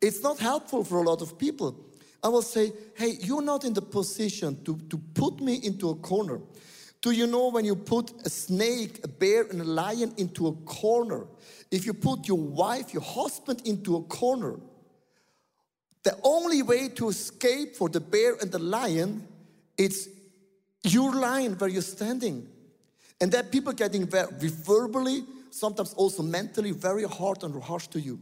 It's 0.00 0.22
not 0.22 0.38
helpful 0.38 0.84
for 0.84 0.98
a 0.98 1.02
lot 1.02 1.22
of 1.22 1.38
people. 1.38 1.84
I 2.22 2.28
will 2.28 2.42
say, 2.42 2.72
hey, 2.96 3.16
you're 3.20 3.42
not 3.42 3.64
in 3.64 3.72
the 3.72 3.82
position 3.82 4.62
to, 4.64 4.78
to 4.90 4.98
put 5.14 5.40
me 5.40 5.54
into 5.62 5.90
a 5.90 5.94
corner. 5.96 6.40
Do 7.06 7.12
you 7.12 7.28
know 7.28 7.52
when 7.52 7.64
you 7.64 7.76
put 7.76 8.10
a 8.26 8.28
snake, 8.28 8.98
a 9.04 9.06
bear, 9.06 9.44
and 9.44 9.60
a 9.60 9.64
lion 9.64 10.12
into 10.16 10.48
a 10.48 10.52
corner, 10.64 11.28
if 11.70 11.86
you 11.86 11.94
put 11.94 12.26
your 12.26 12.36
wife, 12.36 12.92
your 12.92 13.04
husband 13.04 13.62
into 13.64 13.94
a 13.94 14.02
corner, 14.02 14.56
the 16.02 16.18
only 16.24 16.64
way 16.64 16.88
to 16.88 17.08
escape 17.08 17.76
for 17.76 17.88
the 17.88 18.00
bear 18.00 18.34
and 18.40 18.50
the 18.50 18.58
lion, 18.58 19.24
it's 19.78 20.08
your 20.82 21.14
line 21.14 21.52
where 21.52 21.70
you're 21.70 21.80
standing. 21.80 22.48
And 23.20 23.30
that 23.30 23.52
people 23.52 23.72
getting 23.72 24.08
very 24.08 24.48
verbally, 24.48 25.22
sometimes 25.50 25.94
also 25.94 26.24
mentally, 26.24 26.72
very 26.72 27.04
hard 27.04 27.44
and 27.44 27.62
harsh 27.62 27.86
to 27.86 28.00
you. 28.00 28.18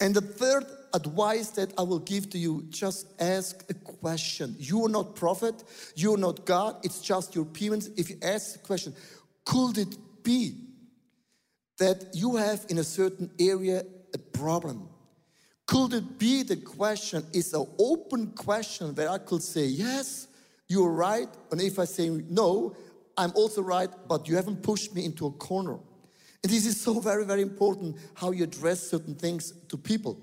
And 0.00 0.14
the 0.14 0.20
third 0.20 0.64
advice 0.92 1.50
that 1.50 1.72
I 1.78 1.82
will 1.82 2.00
give 2.00 2.30
to 2.30 2.38
you, 2.38 2.66
just 2.68 3.06
ask 3.20 3.64
a 3.70 3.74
question. 3.74 4.56
You 4.58 4.84
are 4.84 4.88
not 4.88 5.16
prophet, 5.16 5.62
you 5.94 6.14
are 6.14 6.18
not 6.18 6.44
God, 6.44 6.76
it's 6.82 7.00
just 7.00 7.34
your 7.34 7.44
opinions. 7.44 7.90
If 7.96 8.10
you 8.10 8.16
ask 8.22 8.54
the 8.54 8.58
question, 8.58 8.94
could 9.44 9.78
it 9.78 9.96
be 10.22 10.56
that 11.78 12.06
you 12.14 12.36
have 12.36 12.66
in 12.68 12.78
a 12.78 12.84
certain 12.84 13.30
area 13.38 13.84
a 14.12 14.18
problem? 14.18 14.88
Could 15.66 15.94
it 15.94 16.18
be 16.18 16.42
the 16.42 16.56
question 16.56 17.24
is 17.32 17.54
an 17.54 17.66
open 17.78 18.32
question 18.32 18.94
where 18.94 19.08
I 19.08 19.18
could 19.18 19.42
say, 19.42 19.64
yes, 19.64 20.28
you're 20.68 20.90
right. 20.90 21.28
And 21.50 21.60
if 21.60 21.78
I 21.78 21.84
say 21.84 22.08
no, 22.08 22.76
I'm 23.16 23.32
also 23.34 23.62
right, 23.62 23.88
but 24.08 24.28
you 24.28 24.36
haven't 24.36 24.62
pushed 24.62 24.94
me 24.94 25.04
into 25.04 25.26
a 25.26 25.30
corner. 25.32 25.78
And 26.44 26.52
this 26.52 26.66
is 26.66 26.78
so 26.78 27.00
very, 27.00 27.24
very 27.24 27.40
important 27.40 27.96
how 28.12 28.30
you 28.30 28.44
address 28.44 28.90
certain 28.90 29.14
things 29.14 29.54
to 29.70 29.78
people. 29.78 30.20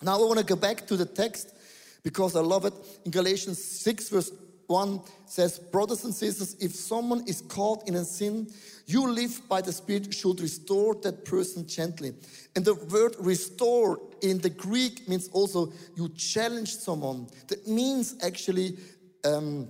Now 0.00 0.14
I 0.14 0.24
want 0.24 0.38
to 0.38 0.44
go 0.44 0.56
back 0.56 0.86
to 0.86 0.96
the 0.96 1.04
text 1.04 1.54
because 2.02 2.34
I 2.34 2.40
love 2.40 2.64
it. 2.64 2.72
In 3.04 3.10
Galatians 3.10 3.62
6, 3.62 4.08
verse 4.08 4.32
1 4.68 5.02
says, 5.26 5.58
Brothers 5.58 6.04
and 6.04 6.14
sisters, 6.14 6.56
if 6.60 6.74
someone 6.74 7.24
is 7.28 7.42
caught 7.42 7.86
in 7.86 7.96
a 7.96 8.06
sin, 8.06 8.50
you 8.86 9.06
live 9.06 9.46
by 9.46 9.60
the 9.60 9.70
Spirit 9.70 10.14
should 10.14 10.40
restore 10.40 10.94
that 11.02 11.26
person 11.26 11.68
gently. 11.68 12.14
And 12.56 12.64
the 12.64 12.74
word 12.74 13.14
restore 13.18 14.00
in 14.22 14.38
the 14.38 14.48
Greek 14.48 15.06
means 15.06 15.28
also 15.28 15.74
you 15.94 16.08
challenge 16.16 16.74
someone. 16.74 17.28
That 17.48 17.68
means 17.68 18.16
actually 18.22 18.78
um, 19.26 19.68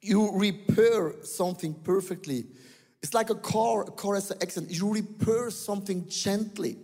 you 0.00 0.30
repair 0.32 1.22
something 1.22 1.74
perfectly. 1.74 2.46
It's 3.02 3.14
like 3.14 3.30
a 3.30 3.34
car, 3.34 3.82
a 3.82 3.90
car 3.90 4.14
has 4.14 4.30
an 4.30 4.38
accident. 4.42 4.72
You 4.72 4.92
repair 4.92 5.50
something 5.50 6.06
gently. 6.08 6.76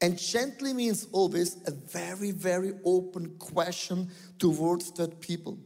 And 0.00 0.18
gently 0.18 0.72
means 0.74 1.06
always 1.12 1.56
a 1.66 1.70
very, 1.70 2.30
very 2.30 2.72
open 2.84 3.36
question 3.38 4.10
towards 4.38 4.90
that 4.92 5.20
people. 5.20 5.58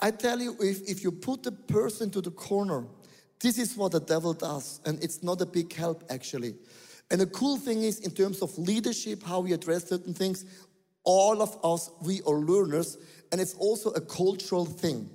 I 0.00 0.10
tell 0.10 0.40
you, 0.40 0.56
if, 0.60 0.88
if 0.88 1.02
you 1.02 1.12
put 1.12 1.42
the 1.42 1.52
person 1.52 2.10
to 2.12 2.20
the 2.20 2.30
corner, 2.30 2.86
this 3.40 3.58
is 3.58 3.76
what 3.76 3.92
the 3.92 4.00
devil 4.00 4.32
does, 4.32 4.80
and 4.84 5.02
it's 5.02 5.22
not 5.22 5.40
a 5.40 5.46
big 5.46 5.72
help 5.72 6.04
actually. 6.10 6.54
And 7.10 7.20
the 7.20 7.26
cool 7.26 7.56
thing 7.56 7.84
is, 7.84 8.00
in 8.00 8.10
terms 8.10 8.42
of 8.42 8.56
leadership, 8.58 9.22
how 9.22 9.40
we 9.40 9.52
address 9.52 9.88
certain 9.88 10.14
things, 10.14 10.44
all 11.04 11.40
of 11.40 11.56
us, 11.64 11.90
we 12.02 12.20
are 12.26 12.34
learners, 12.34 12.98
and 13.32 13.40
it's 13.40 13.54
also 13.54 13.90
a 13.90 14.00
cultural 14.00 14.66
thing. 14.66 15.08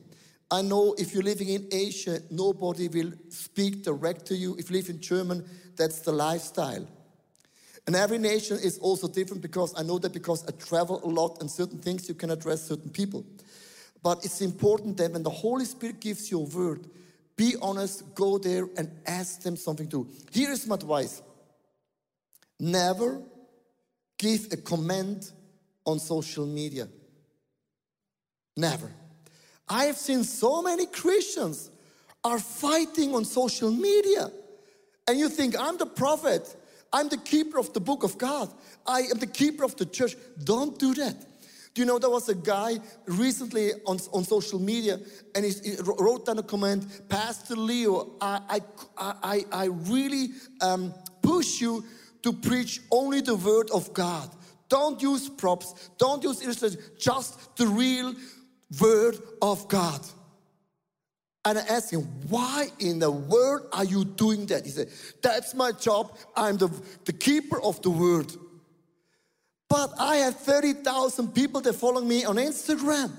I 0.51 0.61
know 0.61 0.95
if 0.97 1.13
you're 1.13 1.23
living 1.23 1.49
in 1.49 1.67
Asia, 1.71 2.19
nobody 2.29 2.87
will 2.87 3.13
speak 3.29 3.83
direct 3.83 4.25
to 4.27 4.35
you. 4.35 4.55
If 4.57 4.69
you 4.69 4.77
live 4.77 4.89
in 4.89 4.99
German, 4.99 5.43
that's 5.75 5.99
the 5.99 6.11
lifestyle. 6.11 6.87
And 7.85 7.95
every 7.95 8.17
nation 8.17 8.57
is 8.63 8.77
also 8.77 9.07
different 9.07 9.41
because 9.41 9.73
I 9.77 9.83
know 9.83 9.99
that 9.99 10.13
because 10.13 10.45
I 10.47 10.51
travel 10.51 11.01
a 11.03 11.07
lot 11.07 11.41
and 11.41 11.49
certain 11.49 11.79
things 11.79 12.07
you 12.07 12.15
can 12.15 12.31
address 12.31 12.67
certain 12.67 12.89
people. 12.89 13.25
But 14.01 14.23
it's 14.23 14.41
important 14.41 14.97
that 14.97 15.11
when 15.11 15.23
the 15.23 15.29
Holy 15.29 15.65
Spirit 15.65 15.99
gives 15.99 16.29
you 16.29 16.39
a 16.39 16.43
word, 16.43 16.87
be 17.35 17.55
honest, 17.61 18.13
go 18.15 18.37
there 18.37 18.67
and 18.77 18.91
ask 19.05 19.41
them 19.41 19.55
something 19.55 19.89
to. 19.89 20.07
Here 20.31 20.51
is 20.51 20.67
my 20.67 20.75
advice 20.75 21.21
never 22.59 23.21
give 24.17 24.47
a 24.51 24.57
comment 24.57 25.31
on 25.85 25.99
social 25.99 26.45
media. 26.45 26.87
Never. 28.55 28.89
I 29.73 29.85
have 29.85 29.97
seen 29.97 30.23
so 30.23 30.61
many 30.61 30.85
Christians 30.85 31.71
are 32.23 32.37
fighting 32.37 33.15
on 33.15 33.25
social 33.25 33.71
media. 33.71 34.29
And 35.07 35.17
you 35.17 35.29
think, 35.29 35.59
I'm 35.59 35.77
the 35.77 35.87
prophet, 35.87 36.55
I'm 36.93 37.09
the 37.09 37.17
keeper 37.17 37.57
of 37.57 37.73
the 37.73 37.79
book 37.79 38.03
of 38.03 38.19
God, 38.19 38.53
I 38.85 38.99
am 38.99 39.17
the 39.17 39.25
keeper 39.25 39.63
of 39.63 39.75
the 39.75 39.87
church. 39.87 40.15
Don't 40.43 40.77
do 40.77 40.93
that. 40.93 41.15
Do 41.73 41.81
you 41.81 41.87
know 41.87 41.97
there 41.97 42.11
was 42.11 42.29
a 42.29 42.35
guy 42.35 42.77
recently 43.07 43.71
on, 43.87 43.97
on 44.13 44.23
social 44.23 44.59
media 44.59 44.99
and 45.33 45.43
he, 45.43 45.51
he 45.51 45.75
wrote 45.81 46.27
down 46.27 46.37
a 46.37 46.43
comment, 46.43 47.09
Pastor 47.09 47.55
Leo, 47.55 48.11
I, 48.21 48.61
I, 48.95 49.13
I, 49.23 49.45
I 49.51 49.65
really 49.89 50.33
um, 50.61 50.93
push 51.23 51.59
you 51.59 51.83
to 52.21 52.31
preach 52.31 52.79
only 52.91 53.21
the 53.21 53.33
word 53.33 53.71
of 53.71 53.91
God. 53.91 54.29
Don't 54.69 55.01
use 55.01 55.29
props, 55.29 55.89
don't 55.97 56.23
use 56.23 56.43
illustrations, 56.43 56.89
just 56.99 57.55
the 57.57 57.65
real 57.65 58.13
word 58.79 59.17
of 59.41 59.67
God. 59.67 60.01
And 61.45 61.57
I 61.57 61.61
asked 61.63 61.91
him, 61.91 62.01
why 62.29 62.67
in 62.79 62.99
the 62.99 63.11
world 63.11 63.67
are 63.73 63.83
you 63.83 64.05
doing 64.05 64.45
that? 64.45 64.65
He 64.65 64.71
said, 64.71 64.89
that's 65.21 65.53
my 65.53 65.73
job. 65.73 66.17
I'm 66.35 66.57
the, 66.57 66.69
the 67.03 67.11
keeper 67.11 67.61
of 67.61 67.81
the 67.81 67.89
word. 67.89 68.31
But 69.67 69.91
I 69.99 70.17
have 70.17 70.37
30,000 70.37 71.33
people 71.33 71.59
that 71.61 71.73
follow 71.73 72.01
me 72.01 72.23
on 72.23 72.37
Instagram. 72.37 73.11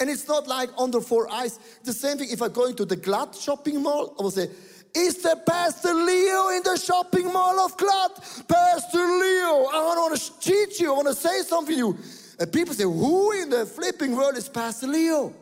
And 0.00 0.10
it's 0.10 0.26
not 0.26 0.48
like 0.48 0.70
under 0.78 1.00
four 1.00 1.30
eyes. 1.30 1.58
The 1.84 1.92
same 1.92 2.18
thing 2.18 2.28
if 2.30 2.42
I 2.42 2.48
go 2.48 2.66
into 2.66 2.84
the 2.84 2.96
Glatt 2.96 3.40
shopping 3.40 3.82
mall, 3.82 4.14
I 4.18 4.22
will 4.22 4.30
say, 4.30 4.48
is 4.94 5.22
there 5.22 5.36
Pastor 5.36 5.92
Leo 5.94 6.48
in 6.48 6.62
the 6.62 6.76
shopping 6.76 7.32
mall 7.32 7.60
of 7.60 7.76
Glatt? 7.76 8.48
Pastor 8.48 8.98
Leo, 8.98 9.68
I 9.70 9.94
want 9.96 10.18
to 10.18 10.40
teach 10.40 10.80
you, 10.80 10.92
I 10.92 10.96
want 10.96 11.08
to 11.08 11.14
say 11.14 11.42
something 11.42 11.74
to 11.74 11.78
you. 11.78 11.98
And 12.38 12.52
people 12.52 12.74
say, 12.74 12.84
Who 12.84 13.32
in 13.32 13.50
the 13.50 13.66
flipping 13.66 14.16
world 14.16 14.36
is 14.36 14.48
Pastor 14.48 14.86
Leo? 14.86 15.34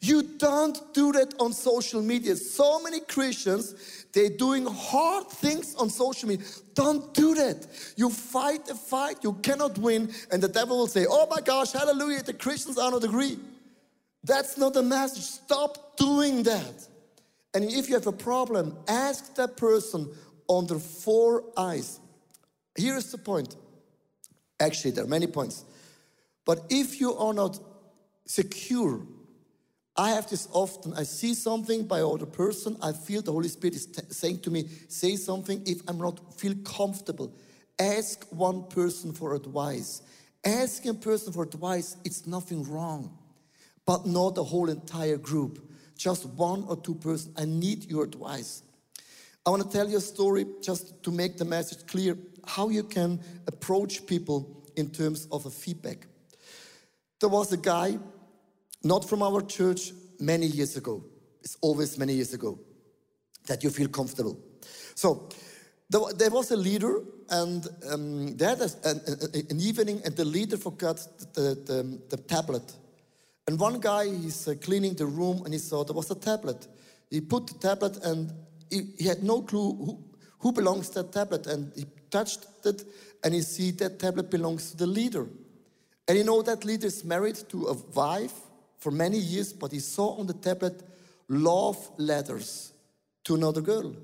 You 0.00 0.24
don't 0.36 0.92
do 0.92 1.12
that 1.12 1.32
on 1.38 1.52
social 1.52 2.02
media. 2.02 2.34
So 2.34 2.82
many 2.82 2.98
Christians, 2.98 4.04
they're 4.12 4.36
doing 4.36 4.66
hard 4.66 5.28
things 5.28 5.76
on 5.76 5.88
social 5.90 6.28
media. 6.28 6.44
Don't 6.74 7.14
do 7.14 7.36
that. 7.36 7.68
You 7.96 8.10
fight 8.10 8.68
a 8.68 8.74
fight, 8.74 9.18
you 9.22 9.34
cannot 9.34 9.78
win, 9.78 10.12
and 10.32 10.42
the 10.42 10.48
devil 10.48 10.78
will 10.78 10.88
say, 10.88 11.06
Oh 11.08 11.28
my 11.30 11.40
gosh, 11.40 11.72
hallelujah, 11.72 12.24
the 12.24 12.32
Christians 12.32 12.78
are 12.78 12.90
not 12.90 13.04
agree. 13.04 13.38
That's 14.24 14.58
not 14.58 14.74
the 14.74 14.82
message. 14.82 15.22
Stop 15.22 15.96
doing 15.96 16.42
that. 16.44 16.88
And 17.54 17.64
if 17.64 17.88
you 17.88 17.94
have 17.94 18.06
a 18.06 18.12
problem, 18.12 18.76
ask 18.88 19.34
that 19.36 19.56
person 19.56 20.08
under 20.48 20.78
four 20.78 21.44
eyes. 21.56 22.00
Here's 22.76 23.12
the 23.12 23.18
point. 23.18 23.56
Actually, 24.58 24.92
there 24.92 25.04
are 25.04 25.08
many 25.08 25.26
points. 25.26 25.64
But 26.44 26.66
if 26.70 27.00
you 27.00 27.14
are 27.14 27.34
not 27.34 27.58
secure, 28.26 29.06
I 29.96 30.10
have 30.10 30.28
this 30.28 30.48
often. 30.52 30.94
I 30.94 31.02
see 31.02 31.34
something 31.34 31.86
by 31.86 32.00
other 32.00 32.26
person. 32.26 32.76
I 32.80 32.92
feel 32.92 33.22
the 33.22 33.32
Holy 33.32 33.48
Spirit 33.48 33.76
is 33.76 33.86
t- 33.86 34.02
saying 34.08 34.40
to 34.40 34.50
me, 34.50 34.68
say 34.88 35.16
something. 35.16 35.62
If 35.66 35.82
I'm 35.86 35.98
not 35.98 36.40
feel 36.40 36.54
comfortable, 36.64 37.34
ask 37.78 38.24
one 38.32 38.64
person 38.68 39.12
for 39.12 39.34
advice. 39.34 40.02
Asking 40.44 40.92
a 40.92 40.94
person 40.94 41.32
for 41.32 41.44
advice, 41.44 41.96
it's 42.04 42.26
nothing 42.26 42.64
wrong, 42.64 43.16
but 43.86 44.06
not 44.06 44.34
the 44.34 44.42
whole 44.42 44.70
entire 44.70 45.18
group. 45.18 45.70
Just 45.96 46.26
one 46.26 46.64
or 46.64 46.76
two 46.76 46.94
persons. 46.94 47.36
I 47.38 47.44
need 47.44 47.88
your 47.90 48.02
advice. 48.02 48.62
I 49.44 49.50
want 49.50 49.62
to 49.62 49.68
tell 49.68 49.88
you 49.88 49.98
a 49.98 50.00
story 50.00 50.46
just 50.62 51.02
to 51.02 51.10
make 51.10 51.36
the 51.36 51.44
message 51.44 51.86
clear 51.86 52.16
how 52.46 52.70
you 52.70 52.82
can 52.82 53.20
approach 53.46 54.06
people 54.06 54.64
in 54.76 54.90
terms 54.90 55.28
of 55.30 55.46
a 55.46 55.50
feedback. 55.50 56.06
There 57.22 57.28
was 57.28 57.52
a 57.52 57.56
guy, 57.56 58.00
not 58.82 59.08
from 59.08 59.22
our 59.22 59.42
church, 59.42 59.92
many 60.18 60.46
years 60.46 60.76
ago. 60.76 61.04
It's 61.40 61.56
always 61.60 61.96
many 61.96 62.14
years 62.14 62.34
ago 62.34 62.58
that 63.46 63.62
you 63.62 63.70
feel 63.70 63.86
comfortable. 63.86 64.36
So, 64.96 65.28
there, 65.88 66.30
was 66.30 66.50
a 66.50 66.56
leader, 66.56 67.00
and 67.30 67.64
um, 67.88 68.36
they 68.36 68.44
had 68.44 68.60
a- 68.60 68.88
an, 68.88 69.00
an- 69.06 69.46
an 69.50 69.60
evening, 69.60 70.02
and 70.04 70.16
the 70.16 70.24
leader 70.24 70.56
forgot 70.56 70.96
the, 71.34 71.54
the, 71.64 72.00
the 72.08 72.16
tablet. 72.16 72.72
And 73.46 73.56
one 73.56 73.78
guy, 73.78 74.06
he's 74.06 74.48
uh, 74.48 74.54
cleaning 74.60 74.94
the 74.94 75.06
room, 75.06 75.42
and 75.44 75.54
he 75.54 75.60
saw 75.60 75.84
there 75.84 75.94
was 75.94 76.10
a 76.10 76.16
tablet. 76.16 76.66
He 77.08 77.20
put 77.20 77.46
the 77.46 77.58
tablet, 77.68 77.98
and 78.04 78.32
he, 78.68 78.80
he 78.98 79.06
had 79.06 79.22
no 79.22 79.42
clue 79.42 79.76
who, 79.76 80.04
who 80.40 80.50
belongs 80.50 80.88
to 80.88 81.04
that 81.04 81.12
tablet. 81.12 81.46
And 81.46 81.72
he 81.76 81.86
touched 82.10 82.46
it, 82.64 82.82
and 83.22 83.32
he 83.32 83.42
see 83.42 83.70
that 83.72 84.00
tablet 84.00 84.28
belongs 84.28 84.72
to 84.72 84.76
the 84.76 84.88
leader. 84.88 85.28
And 86.08 86.18
you 86.18 86.24
know 86.24 86.42
that 86.42 86.64
leader 86.64 86.86
is 86.86 87.04
married 87.04 87.36
to 87.50 87.66
a 87.66 87.74
wife 87.94 88.34
for 88.78 88.90
many 88.90 89.18
years, 89.18 89.52
but 89.52 89.72
he 89.72 89.78
saw 89.78 90.16
on 90.18 90.26
the 90.26 90.34
tablet 90.34 90.82
love 91.28 91.78
letters 91.98 92.72
to 93.24 93.34
another 93.34 93.60
girl. 93.60 93.94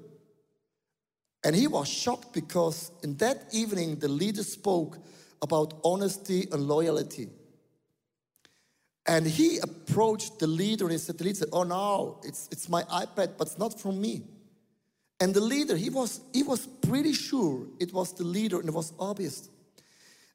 And 1.45 1.55
he 1.55 1.67
was 1.67 1.89
shocked 1.89 2.33
because 2.33 2.91
in 3.03 3.17
that 3.17 3.45
evening 3.53 3.97
the 3.97 4.09
leader 4.09 4.43
spoke 4.43 4.99
about 5.43 5.75
honesty 5.85 6.49
and 6.53 6.67
loyalty. 6.67 7.29
And 9.07 9.27
he 9.27 9.59
approached 9.59 10.39
the 10.39 10.47
leader 10.47 10.85
and 10.85 10.93
he 10.93 10.99
said, 10.99 11.19
the 11.19 11.25
leader 11.25 11.37
said, 11.37 11.49
Oh 11.53 11.63
no, 11.63 12.21
it's, 12.25 12.49
it's 12.53 12.69
my 12.69 12.83
iPad, 12.85 13.39
but 13.39 13.49
it's 13.49 13.59
not 13.59 13.81
from 13.81 14.01
me. 14.01 14.23
And 15.21 15.35
the 15.35 15.41
leader, 15.41 15.77
he 15.77 15.91
was, 15.91 16.21
he 16.33 16.43
was 16.43 16.67
pretty 16.67 17.13
sure 17.13 17.67
it 17.81 17.93
was 17.93 18.13
the 18.13 18.25
leader 18.25 18.61
and 18.61 18.69
it 18.69 18.75
was 18.75 18.93
obvious. 19.01 19.49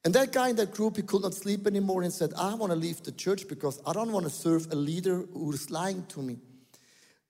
And 0.04 0.14
that 0.14 0.32
guy 0.32 0.50
in 0.50 0.56
that 0.56 0.72
group, 0.72 0.96
he 0.96 1.02
could 1.02 1.22
not 1.22 1.32
sleep 1.32 1.66
anymore 1.66 2.02
and 2.02 2.12
said, 2.12 2.32
I 2.36 2.54
want 2.54 2.70
to 2.72 2.76
leave 2.76 3.02
the 3.02 3.12
church 3.12 3.48
because 3.48 3.80
I 3.86 3.94
don't 3.94 4.12
want 4.12 4.26
to 4.26 4.30
serve 4.30 4.70
a 4.70 4.76
leader 4.76 5.24
who's 5.32 5.70
lying 5.70 6.04
to 6.08 6.20
me. 6.20 6.36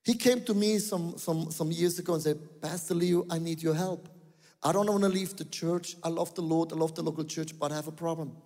He 0.05 0.15
came 0.15 0.43
to 0.45 0.55
me 0.55 0.79
some, 0.79 1.17
some, 1.17 1.51
some 1.51 1.71
years 1.71 1.99
ago 1.99 2.15
and 2.15 2.23
said, 2.23 2.39
Pastor 2.61 2.95
Leo, 2.95 3.27
I 3.31 3.39
need 3.39 3.63
your 3.63 3.75
help. 3.75 4.09
I 4.63 4.73
don't 4.73 4.87
want 4.87 5.03
to 5.05 5.09
leave 5.09 5.37
the 5.37 5.45
church. 5.45 5.97
I 6.03 6.09
love 6.09 6.35
the 6.35 6.43
Lord, 6.43 6.73
I 6.73 6.77
love 6.77 6.95
the 6.95 7.03
local 7.03 7.25
church, 7.25 7.59
but 7.59 7.71
I 7.71 7.77
have 7.77 7.87
a 7.87 7.93
problem. 7.93 8.37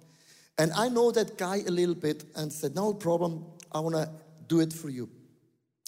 And 0.58 0.72
I 0.72 0.88
know 0.88 1.10
that 1.12 1.38
guy 1.38 1.62
a 1.66 1.70
little 1.70 1.94
bit 1.94 2.24
and 2.36 2.52
said, 2.52 2.74
No 2.74 2.92
problem, 2.92 3.46
I 3.72 3.80
want 3.80 3.94
to 3.94 4.10
do 4.46 4.60
it 4.60 4.72
for 4.72 4.88
you. 4.88 5.08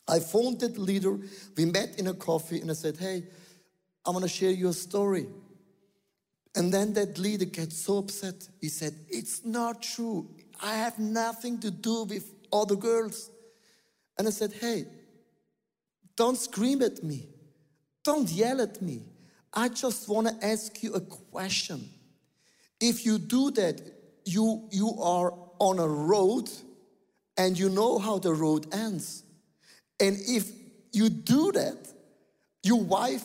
I 0.09 0.21
phoned 0.21 0.61
that 0.61 0.79
leader. 0.79 1.19
We 1.57 1.67
met 1.67 1.99
in 1.99 2.07
a 2.07 2.15
coffee 2.15 2.61
and 2.61 2.71
I 2.71 2.75
said, 2.75 2.97
Hey, 2.97 3.25
I 4.07 4.11
want 4.11 4.23
to 4.23 4.29
share 4.29 4.51
your 4.51 4.73
story. 4.73 5.27
And 6.55 6.73
then 6.73 6.95
that 6.95 7.19
leader 7.19 7.45
gets 7.45 7.77
so 7.77 7.99
upset. 7.99 8.49
He 8.61 8.69
said, 8.69 8.95
It's 9.09 9.45
not 9.45 9.83
true. 9.83 10.29
I 10.63 10.75
have 10.75 10.99
nothing 10.99 11.59
to 11.61 11.71
do 11.71 12.05
with 12.05 12.33
other 12.53 12.77
girls. 12.77 13.31
And 14.19 14.27
I 14.27 14.31
said, 14.31 14.53
Hey, 14.53 14.87
don't 16.17 16.37
scream 16.37 16.83
at 16.83 17.03
me. 17.03 17.29
Don't 18.05 18.31
yell 18.31 18.61
at 18.61 18.83
me. 18.83 19.03
I 19.53 19.69
just 19.69 20.09
want 20.09 20.29
to 20.29 20.47
ask 20.47 20.83
you 20.83 20.95
a 20.95 21.01
question. 21.01 21.89
If 22.81 23.05
you 23.05 23.19
do 23.19 23.51
that, 23.53 23.81
you, 24.25 24.69
you 24.71 24.95
are 25.01 25.33
on 25.59 25.79
a 25.79 25.87
road 25.87 26.51
and 27.37 27.59
you 27.59 27.69
know 27.69 27.99
how 27.99 28.19
the 28.19 28.33
road 28.33 28.67
ends. 28.73 29.23
And 29.99 30.17
if 30.21 30.51
you 30.93 31.09
do 31.09 31.53
that, 31.53 31.77
your 32.63 32.81
wife, 32.81 33.25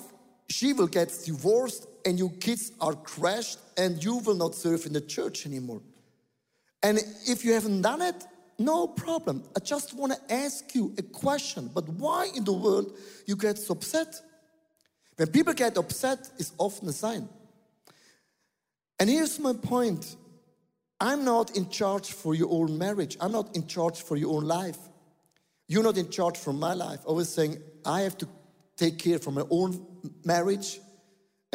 she 0.50 0.74
will 0.74 0.88
get 0.88 1.10
divorced 1.26 1.88
and 2.06 2.20
your 2.20 2.30
kids 2.40 2.72
are 2.80 2.94
crashed 2.94 3.60
and 3.78 4.04
you 4.04 4.18
will 4.18 4.36
not 4.36 4.56
serve 4.56 4.86
in 4.86 4.94
the 4.94 5.02
church 5.02 5.46
anymore. 5.46 5.82
And 6.84 7.00
if 7.28 7.44
you 7.44 7.54
haven't 7.54 7.82
done 7.82 8.02
it, 8.02 8.24
no 8.58 8.88
problem. 8.88 9.44
I 9.56 9.60
just 9.60 9.94
want 9.94 10.14
to 10.14 10.34
ask 10.34 10.74
you 10.76 10.94
a 10.98 11.02
question. 11.02 11.70
But 11.74 11.90
why 11.90 12.30
in 12.36 12.44
the 12.44 12.54
world 12.54 12.96
you 13.26 13.36
get 13.36 13.58
so 13.58 13.74
upset? 13.74 14.22
When 15.18 15.28
people 15.30 15.54
get 15.54 15.78
upset, 15.78 16.30
it's 16.38 16.54
often 16.58 16.88
a 16.88 16.94
sign. 16.94 17.28
And 19.00 19.10
here's 19.10 19.40
my 19.40 19.54
point. 19.54 20.16
I'm 21.02 21.26
not 21.26 21.58
in 21.58 21.70
charge 21.70 22.12
for 22.12 22.36
your 22.36 22.50
own 22.52 22.78
marriage. 22.78 23.18
I'm 23.20 23.32
not 23.32 23.56
in 23.56 23.68
charge 23.68 24.02
for 24.02 24.16
your 24.16 24.38
own 24.38 24.46
life. 24.46 24.78
You're 25.68 25.84
not 25.84 25.98
in 25.98 26.10
charge 26.10 26.38
for 26.38 26.54
my 26.54 26.74
life. 26.74 27.00
I 27.08 27.12
was 27.12 27.28
saying 27.28 27.58
I 27.86 28.02
have 28.02 28.18
to 28.20 28.28
take 28.78 29.00
care 29.00 29.20
for 29.20 29.32
my 29.32 29.44
own 29.50 29.86
marriage, 30.24 30.80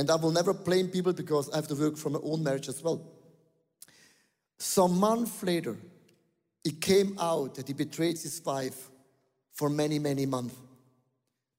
and 0.01 0.11
I 0.11 0.17
will 0.17 0.31
never 0.31 0.55
blame 0.55 0.89
people 0.89 1.13
because 1.13 1.51
I 1.51 1.57
have 1.57 1.69
to 1.69 1.75
work 1.75 1.99
for 1.99 2.09
my 2.09 2.21
own 2.23 2.43
marriage 2.43 2.71
as 2.71 2.83
well. 2.83 3.03
Some 4.59 4.99
month 4.99 5.43
later, 5.43 5.77
it 6.65 6.81
came 6.81 7.19
out 7.21 7.57
that 7.57 7.69
he 7.69 7.75
betrayed 7.75 8.19
his 8.19 8.41
wife 8.43 8.89
for 9.53 9.69
many, 9.69 9.99
many 9.99 10.25
months. 10.25 10.57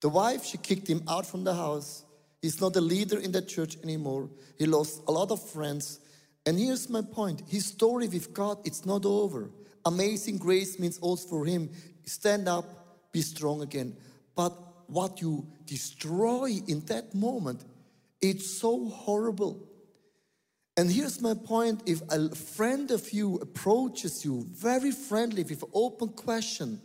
The 0.01 0.09
wife, 0.09 0.43
she 0.43 0.57
kicked 0.57 0.87
him 0.87 1.03
out 1.07 1.27
from 1.27 1.43
the 1.43 1.53
house. 1.53 2.03
He's 2.41 2.59
not 2.59 2.75
a 2.75 2.81
leader 2.81 3.19
in 3.19 3.31
the 3.31 3.43
church 3.43 3.77
anymore. 3.83 4.27
He 4.57 4.65
lost 4.65 5.03
a 5.07 5.11
lot 5.11 5.29
of 5.29 5.47
friends. 5.47 5.99
And 6.47 6.57
here's 6.57 6.89
my 6.89 7.03
point 7.03 7.43
his 7.47 7.67
story 7.67 8.07
with 8.07 8.33
God, 8.33 8.57
it's 8.65 8.87
not 8.87 9.05
over. 9.05 9.51
Amazing 9.85 10.39
grace 10.39 10.79
means 10.79 10.97
also 10.97 11.27
for 11.27 11.45
him 11.45 11.69
stand 12.05 12.47
up, 12.47 12.65
be 13.11 13.21
strong 13.21 13.61
again. 13.61 13.95
But 14.35 14.53
what 14.87 15.21
you 15.21 15.45
destroy 15.67 16.59
in 16.67 16.79
that 16.85 17.13
moment, 17.13 17.65
it's 18.21 18.59
so 18.59 18.85
horrible. 18.85 19.67
And 20.77 20.89
here's 20.89 21.21
my 21.21 21.33
point 21.33 21.83
if 21.85 22.01
a 22.09 22.33
friend 22.33 22.91
of 22.91 23.11
you 23.11 23.35
approaches 23.37 24.23
you 24.23 24.47
very 24.51 24.91
friendly 24.91 25.43
with 25.43 25.63
open 25.73 26.09
question, 26.09 26.79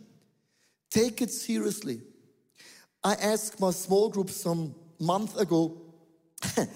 take 0.89 1.21
it 1.21 1.31
seriously. 1.31 2.01
I 3.03 3.13
asked 3.13 3.59
my 3.59 3.71
small 3.71 4.09
group 4.09 4.29
some 4.29 4.75
month 4.99 5.37
ago 5.39 5.81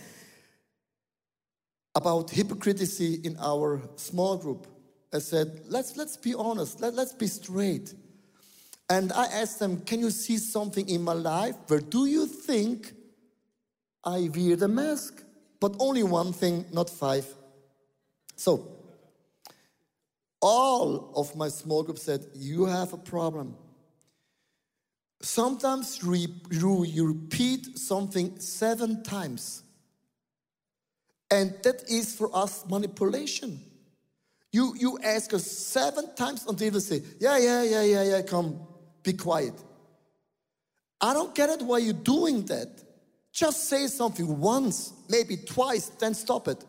about 1.96 2.30
hypocrisy 2.30 3.20
in 3.24 3.36
our 3.40 3.82
small 3.98 4.38
group. 4.38 4.68
I 5.14 5.20
said, 5.20 5.62
let's, 5.68 5.98
let's 5.98 6.16
be 6.16 6.34
honest, 6.34 6.80
let, 6.80 6.94
let's 6.94 7.14
be 7.14 7.28
straight. 7.28 7.94
And 8.90 9.12
I 9.12 9.26
asked 9.26 9.60
them, 9.60 9.82
can 9.82 10.00
you 10.00 10.10
see 10.10 10.38
something 10.38 10.88
in 10.88 11.02
my 11.02 11.14
life 11.14 11.56
where 11.68 11.80
do 11.80 12.06
you 12.06 12.28
think 12.28 12.94
I 14.04 14.30
wear 14.36 14.56
the 14.56 14.68
mask? 14.68 15.24
But 15.60 15.76
only 15.80 16.04
one 16.04 16.34
thing, 16.34 16.66
not 16.74 16.90
five. 16.90 17.26
So, 18.36 18.68
all 20.42 21.14
of 21.16 21.36
my 21.36 21.50
small 21.50 21.84
group 21.84 22.00
said, 22.00 22.26
You 22.34 22.66
have 22.66 22.94
a 22.94 22.98
problem. 22.98 23.56
Sometimes 25.22 26.04
re- 26.04 26.34
you 26.50 27.06
repeat 27.06 27.78
something 27.78 28.40
seven 28.40 29.04
times. 29.04 29.62
And 31.30 31.56
that 31.64 31.90
is 31.90 32.16
for 32.16 32.36
us 32.36 32.66
manipulation. 32.68 33.62
You, 34.52 34.76
you 34.78 35.00
ask 35.04 35.34
us 35.34 35.46
seven 35.46 36.14
times 36.16 36.46
until 36.48 36.72
we 36.74 36.80
say, 36.80 37.04
Yeah, 37.20 37.38
yeah, 37.38 37.64
yeah, 37.64 37.84
yeah, 37.84 38.04
yeah, 38.04 38.22
come, 38.24 38.60
be 39.04 39.14
quiet. 39.14 39.54
I 41.00 41.14
don't 41.14 41.34
get 41.34 41.50
it 41.50 41.62
why 41.62 41.80
you're 41.80 41.94
doing 41.94 42.46
that. 42.46 42.70
Just 43.32 43.70
say 43.70 43.88
something 43.88 44.40
once, 44.40 44.94
maybe 45.10 45.38
twice, 45.38 45.90
then 46.00 46.14
stop 46.14 46.48
it. 46.48 46.64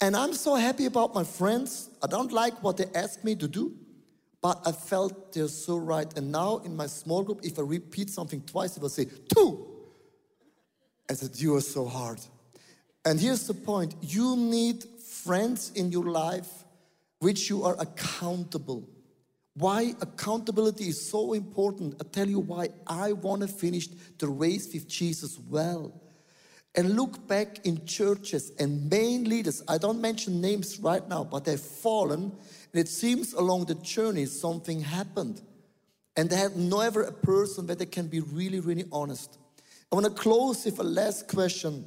And 0.00 0.14
I'm 0.14 0.34
so 0.34 0.54
happy 0.54 0.84
about 0.84 1.14
my 1.14 1.24
friends. 1.24 1.88
I 2.02 2.06
don't 2.06 2.32
like 2.32 2.62
what 2.62 2.76
they 2.76 2.86
ask 2.94 3.24
me 3.24 3.34
to 3.36 3.48
do, 3.48 3.74
but 4.42 4.60
I 4.66 4.72
felt 4.72 5.32
they're 5.32 5.48
so 5.48 5.78
right. 5.78 6.06
And 6.18 6.30
now 6.30 6.58
in 6.58 6.76
my 6.76 6.86
small 6.86 7.22
group, 7.22 7.40
if 7.42 7.58
I 7.58 7.62
repeat 7.62 8.10
something 8.10 8.42
twice, 8.42 8.74
they 8.74 8.82
will 8.82 8.90
say, 8.90 9.06
two. 9.34 9.66
I 11.08 11.14
said, 11.14 11.36
You 11.36 11.56
are 11.56 11.60
so 11.60 11.86
hard. 11.86 12.20
And 13.04 13.20
here's 13.20 13.46
the 13.46 13.54
point 13.54 13.94
you 14.02 14.36
need 14.36 14.84
friends 14.84 15.70
in 15.74 15.92
your 15.92 16.04
life 16.04 16.64
which 17.20 17.48
you 17.48 17.64
are 17.64 17.76
accountable. 17.78 18.88
Why 19.58 19.94
accountability 20.02 20.88
is 20.88 21.10
so 21.10 21.32
important. 21.32 21.94
I 21.98 22.04
tell 22.04 22.28
you 22.28 22.40
why 22.40 22.68
I 22.86 23.12
want 23.12 23.40
to 23.40 23.48
finish 23.48 23.88
the 24.18 24.28
race 24.28 24.72
with 24.74 24.86
Jesus 24.86 25.38
well. 25.48 25.98
And 26.74 26.94
look 26.94 27.26
back 27.26 27.64
in 27.64 27.86
churches 27.86 28.52
and 28.58 28.90
main 28.90 29.24
leaders. 29.24 29.62
I 29.66 29.78
don't 29.78 29.98
mention 29.98 30.42
names 30.42 30.78
right 30.78 31.06
now, 31.08 31.24
but 31.24 31.46
they've 31.46 31.58
fallen. 31.58 32.32
And 32.72 32.80
it 32.80 32.86
seems 32.86 33.32
along 33.32 33.64
the 33.64 33.76
journey 33.76 34.26
something 34.26 34.82
happened. 34.82 35.40
And 36.16 36.28
they 36.28 36.36
have 36.36 36.56
never 36.56 37.04
a 37.04 37.12
person 37.12 37.66
where 37.66 37.76
they 37.76 37.86
can 37.86 38.08
be 38.08 38.20
really, 38.20 38.60
really 38.60 38.84
honest. 38.92 39.38
I 39.90 39.94
want 39.94 40.04
to 40.04 40.12
close 40.12 40.66
with 40.66 40.78
a 40.80 40.82
last 40.82 41.28
question. 41.28 41.86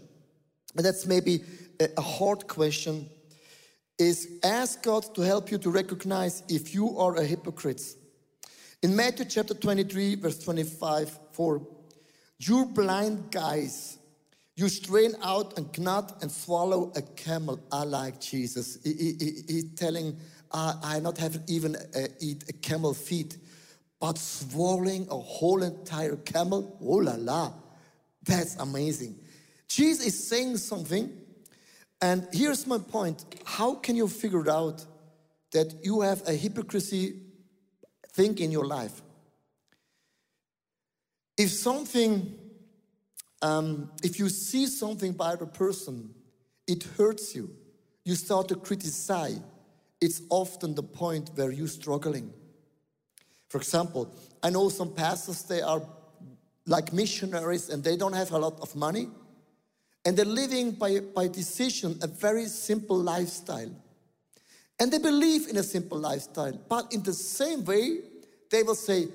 And 0.75 0.84
that's 0.84 1.05
maybe 1.05 1.43
a 1.79 2.01
hard 2.01 2.47
question 2.47 3.12
is 3.99 4.39
ask 4.43 4.81
God 4.83 5.13
to 5.15 5.21
help 5.21 5.51
you 5.51 5.57
to 5.59 5.69
recognize 5.69 6.43
if 6.49 6.73
you 6.73 6.97
are 6.97 7.15
a 7.17 7.23
hypocrite. 7.25 7.81
In 8.81 8.95
Matthew 8.95 9.25
chapter 9.25 9.53
23, 9.53 10.15
verse 10.15 10.39
25, 10.39 11.19
4, 11.33 11.67
you 12.39 12.65
blind 12.67 13.29
guys, 13.31 13.97
you 14.55 14.69
strain 14.69 15.15
out 15.21 15.57
and 15.57 15.67
gnat 15.77 16.13
and 16.21 16.31
swallow 16.31 16.91
a 16.95 17.01
camel. 17.01 17.59
I 17.71 17.83
like 17.83 18.21
Jesus. 18.21 18.77
He, 18.83 18.93
he- 18.93 19.15
he- 19.19 19.43
he's 19.53 19.73
telling, 19.75 20.17
uh, 20.51 20.75
I 20.81 20.99
not 20.99 21.17
have 21.17 21.41
even 21.47 21.75
uh, 21.75 22.07
eat 22.21 22.45
a 22.49 22.53
camel 22.53 22.93
feet, 22.93 23.38
but 23.99 24.17
swallowing 24.17 25.07
a 25.12 25.17
whole 25.17 25.62
entire 25.62 26.15
camel. 26.15 26.77
Oh 26.81 26.95
la 26.95 27.15
la, 27.17 27.51
that's 28.23 28.55
amazing. 28.57 29.15
Jesus 29.67 30.05
is 30.07 30.27
saying 30.27 30.57
something, 30.57 31.12
and 32.01 32.27
here's 32.31 32.65
my 32.65 32.77
point. 32.77 33.25
How 33.45 33.75
can 33.75 33.95
you 33.95 34.07
figure 34.07 34.41
it 34.41 34.47
out 34.47 34.85
that 35.51 35.73
you 35.83 36.01
have 36.01 36.27
a 36.27 36.33
hypocrisy 36.33 37.21
thing 38.13 38.38
in 38.39 38.51
your 38.51 38.65
life? 38.65 39.01
If 41.38 41.51
something, 41.51 42.35
um, 43.41 43.91
if 44.03 44.19
you 44.19 44.29
see 44.29 44.67
something 44.67 45.13
by 45.13 45.35
the 45.35 45.45
person, 45.45 46.13
it 46.67 46.83
hurts 46.97 47.35
you, 47.35 47.49
you 48.05 48.15
start 48.15 48.47
to 48.49 48.55
criticize, 48.55 49.39
it's 50.01 50.21
often 50.29 50.75
the 50.75 50.83
point 50.83 51.31
where 51.35 51.51
you're 51.51 51.67
struggling. 51.67 52.33
For 53.49 53.57
example, 53.57 54.13
I 54.43 54.49
know 54.49 54.69
some 54.69 54.93
pastors, 54.93 55.43
they 55.43 55.62
are 55.62 55.81
like 56.65 56.93
missionaries 56.93 57.69
and 57.69 57.83
they 57.83 57.97
don't 57.97 58.13
have 58.13 58.31
a 58.31 58.38
lot 58.38 58.59
of 58.62 58.75
money. 58.75 59.09
And 60.05 60.15
they're 60.17 60.25
living 60.25 60.71
by, 60.71 60.99
by 60.99 61.27
decision 61.27 61.99
a 62.01 62.07
very 62.07 62.45
simple 62.45 62.97
lifestyle. 62.97 63.71
And 64.79 64.91
they 64.91 64.97
believe 64.97 65.47
in 65.47 65.57
a 65.57 65.63
simple 65.63 65.99
lifestyle. 65.99 66.57
But 66.69 66.93
in 66.93 67.03
the 67.03 67.13
same 67.13 67.65
way, 67.65 67.99
they 68.49 68.63
will 68.63 68.75
say, 68.75 69.07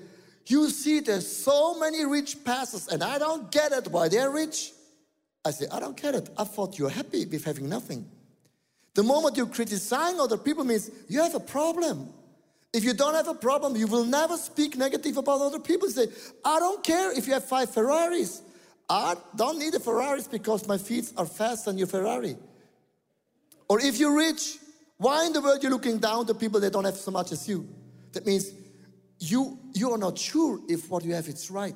You 0.45 0.69
see, 0.69 0.99
there's 0.99 1.27
so 1.27 1.79
many 1.79 2.05
rich 2.05 2.43
pastors, 2.43 2.87
and 2.87 3.03
I 3.03 3.17
don't 3.17 3.51
get 3.51 3.71
it 3.71 3.87
why 3.87 4.07
they're 4.07 4.29
rich. 4.29 4.73
I 5.43 5.51
say, 5.51 5.67
I 5.71 5.79
don't 5.79 5.99
get 5.99 6.15
it. 6.15 6.29
I 6.37 6.43
thought 6.43 6.77
you're 6.77 6.89
happy 6.89 7.25
with 7.25 7.43
having 7.43 7.69
nothing. 7.69 8.09
The 8.95 9.03
moment 9.03 9.37
you're 9.37 9.45
criticizing 9.45 10.19
other 10.19 10.37
people 10.37 10.63
means 10.63 10.89
you 11.07 11.21
have 11.21 11.35
a 11.35 11.39
problem. 11.39 12.09
If 12.73 12.83
you 12.83 12.93
don't 12.93 13.13
have 13.13 13.27
a 13.27 13.33
problem, 13.33 13.75
you 13.75 13.87
will 13.87 14.05
never 14.05 14.37
speak 14.37 14.77
negative 14.77 15.17
about 15.17 15.41
other 15.41 15.59
people. 15.59 15.89
Say, 15.89 16.07
I 16.43 16.59
don't 16.59 16.83
care 16.83 17.17
if 17.17 17.27
you 17.27 17.33
have 17.33 17.45
five 17.45 17.69
Ferraris. 17.69 18.41
I 18.89 19.15
don't 19.35 19.57
need 19.57 19.73
a 19.73 19.79
Ferraris 19.79 20.27
because 20.27 20.67
my 20.67 20.77
feet 20.77 21.11
are 21.17 21.25
faster 21.25 21.71
than 21.71 21.77
your 21.77 21.87
Ferrari. 21.87 22.37
Or 23.67 23.79
if 23.79 23.97
you're 23.97 24.15
rich, 24.15 24.57
why 24.97 25.25
in 25.25 25.33
the 25.33 25.41
world 25.41 25.63
you're 25.63 25.71
looking 25.71 25.97
down 25.97 26.25
to 26.27 26.33
people 26.33 26.59
that 26.59 26.73
don't 26.73 26.85
have 26.85 26.95
so 26.95 27.11
much 27.11 27.31
as 27.31 27.47
you? 27.47 27.67
That 28.13 28.25
means 28.25 28.51
you 29.19 29.57
you 29.73 29.91
are 29.91 29.97
not 29.97 30.17
sure 30.17 30.59
if 30.69 30.89
what 30.89 31.03
you 31.03 31.13
have 31.13 31.27
is 31.27 31.49
right. 31.49 31.75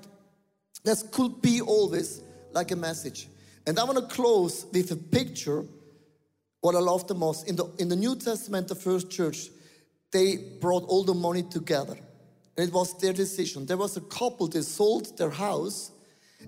That 0.84 1.04
could 1.12 1.41
be 1.41 1.62
always 1.62 2.22
like 2.52 2.72
a 2.72 2.76
message. 2.76 3.28
And 3.65 3.78
I 3.78 3.84
want 3.84 3.98
to 3.98 4.15
close 4.15 4.65
with 4.72 4.91
a 4.91 4.95
picture. 4.95 5.65
What 6.62 6.76
I 6.76 6.80
love 6.80 7.08
the 7.08 7.15
most 7.15 7.48
in 7.48 7.56
the 7.56 7.65
in 7.80 7.89
the 7.89 7.95
New 7.95 8.15
Testament, 8.15 8.67
the 8.67 8.76
first 8.76 9.10
church, 9.10 9.50
they 10.12 10.38
brought 10.62 10.84
all 10.84 11.04
the 11.04 11.13
money 11.13 11.43
together. 11.43 11.98
And 12.58 12.67
it 12.67 12.74
was 12.74 12.98
their 13.00 13.13
decision. 13.13 13.65
There 13.65 13.78
was 13.78 13.95
a 13.95 14.02
couple, 14.02 14.48
they 14.48 14.62
sold 14.62 15.17
their 15.17 15.30
house 15.30 15.91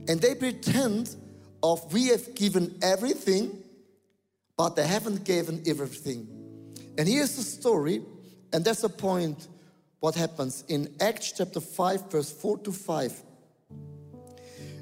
and 0.08 0.20
they 0.20 0.36
pretend 0.36 1.16
of 1.64 1.94
we 1.94 2.08
have 2.08 2.34
given 2.36 2.76
everything, 2.82 3.64
but 4.58 4.76
they 4.76 4.86
haven't 4.86 5.24
given 5.24 5.62
everything. 5.66 6.28
And 6.98 7.08
here's 7.08 7.36
the 7.36 7.44
story, 7.44 8.02
and 8.52 8.66
that's 8.66 8.82
the 8.82 8.90
point 8.90 9.48
what 10.00 10.16
happens 10.16 10.64
in 10.68 10.94
Acts 11.00 11.34
chapter 11.34 11.62
5, 11.62 12.12
verse 12.12 12.32
4 12.32 12.58
to 12.60 12.72
5. 12.72 13.24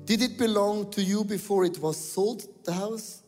Did 0.06 0.22
it 0.22 0.38
belong 0.38 0.90
to 0.92 1.04
you 1.04 1.24
before 1.24 1.66
it 1.66 1.78
was 1.78 1.98
sold, 1.98 2.44
the 2.64 2.74
house? 2.74 3.22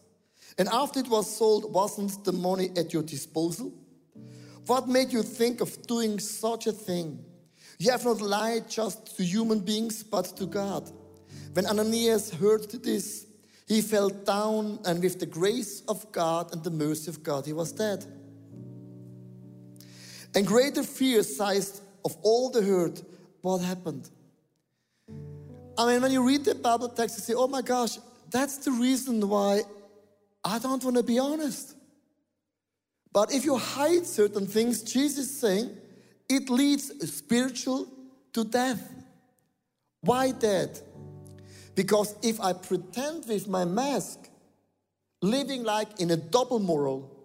And 0.58 0.68
after 0.70 1.00
it 1.00 1.08
was 1.08 1.38
sold, 1.38 1.72
wasn't 1.74 2.24
the 2.24 2.32
money 2.32 2.72
at 2.78 2.94
your 2.94 3.04
disposal? 3.04 3.74
What 4.66 4.88
made 4.88 5.12
you 5.12 5.22
think 5.22 5.62
of 5.62 5.86
doing 5.86 6.20
such 6.20 6.68
a 6.68 6.72
thing? 6.72 7.24
You 7.78 7.92
have 7.92 8.06
not 8.06 8.22
lied 8.22 8.70
just 8.70 9.18
to 9.18 9.24
human 9.24 9.60
beings, 9.60 10.04
but 10.04 10.26
to 10.38 10.46
God. 10.46 10.90
When 11.54 11.66
Ananias 11.66 12.32
heard 12.32 12.70
this, 12.72 13.26
he 13.68 13.82
fell 13.82 14.10
down, 14.10 14.80
and 14.86 15.02
with 15.02 15.20
the 15.20 15.26
grace 15.26 15.82
of 15.88 16.12
God 16.12 16.52
and 16.54 16.64
the 16.64 16.72
mercy 16.72 17.10
of 17.10 17.24
God, 17.24 17.46
he 17.46 17.54
was 17.54 17.72
dead. 17.72 18.06
And 20.36 20.48
greater 20.48 20.84
fear 20.84 21.24
seized 21.24 21.82
of 22.06 22.16
all 22.22 22.50
the 22.50 22.62
herd 22.62 23.02
what 23.42 23.60
happened. 23.60 24.10
I 25.78 25.88
mean, 25.88 26.02
when 26.02 26.12
you 26.12 26.26
read 26.26 26.46
the 26.46 26.56
Bible 26.56 26.90
text, 26.90 27.18
you 27.18 27.24
say, 27.24 27.34
oh 27.34 27.48
my 27.48 27.62
gosh, 27.62 27.98
that's 28.30 28.58
the 28.58 28.72
reason 28.72 29.28
why 29.28 29.64
I 30.44 30.60
don't 30.60 30.84
want 30.84 30.98
to 30.98 31.04
be 31.04 31.20
honest. 31.20 31.76
But 33.12 33.34
if 33.34 33.44
you 33.44 33.58
hide 33.58 34.06
certain 34.06 34.48
things, 34.48 34.82
Jesus 34.84 35.30
is 35.30 35.40
saying, 35.40 35.76
it 36.30 36.50
leads 36.50 37.14
spiritual 37.14 37.88
to 38.34 38.44
death. 38.46 38.82
Why 40.00 40.32
death? 40.32 40.82
Because 41.76 42.16
if 42.22 42.40
I 42.40 42.54
pretend 42.54 43.26
with 43.28 43.48
my 43.48 43.66
mask, 43.66 44.30
living 45.22 45.64
like 45.64 46.00
in 46.00 46.12
a 46.12 46.18
double 46.18 46.60
moral, 46.60 47.18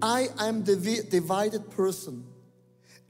I 0.00 0.28
am 0.38 0.64
the 0.64 0.76
divided 1.10 1.70
person. 1.70 2.24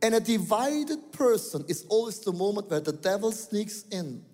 And 0.00 0.14
a 0.14 0.20
divided 0.20 1.12
person 1.12 1.64
is 1.68 1.84
always 1.88 2.20
the 2.20 2.32
moment 2.32 2.70
where 2.70 2.80
the 2.80 2.92
devil 2.92 3.32
sneaks 3.32 3.84
in 3.90 4.24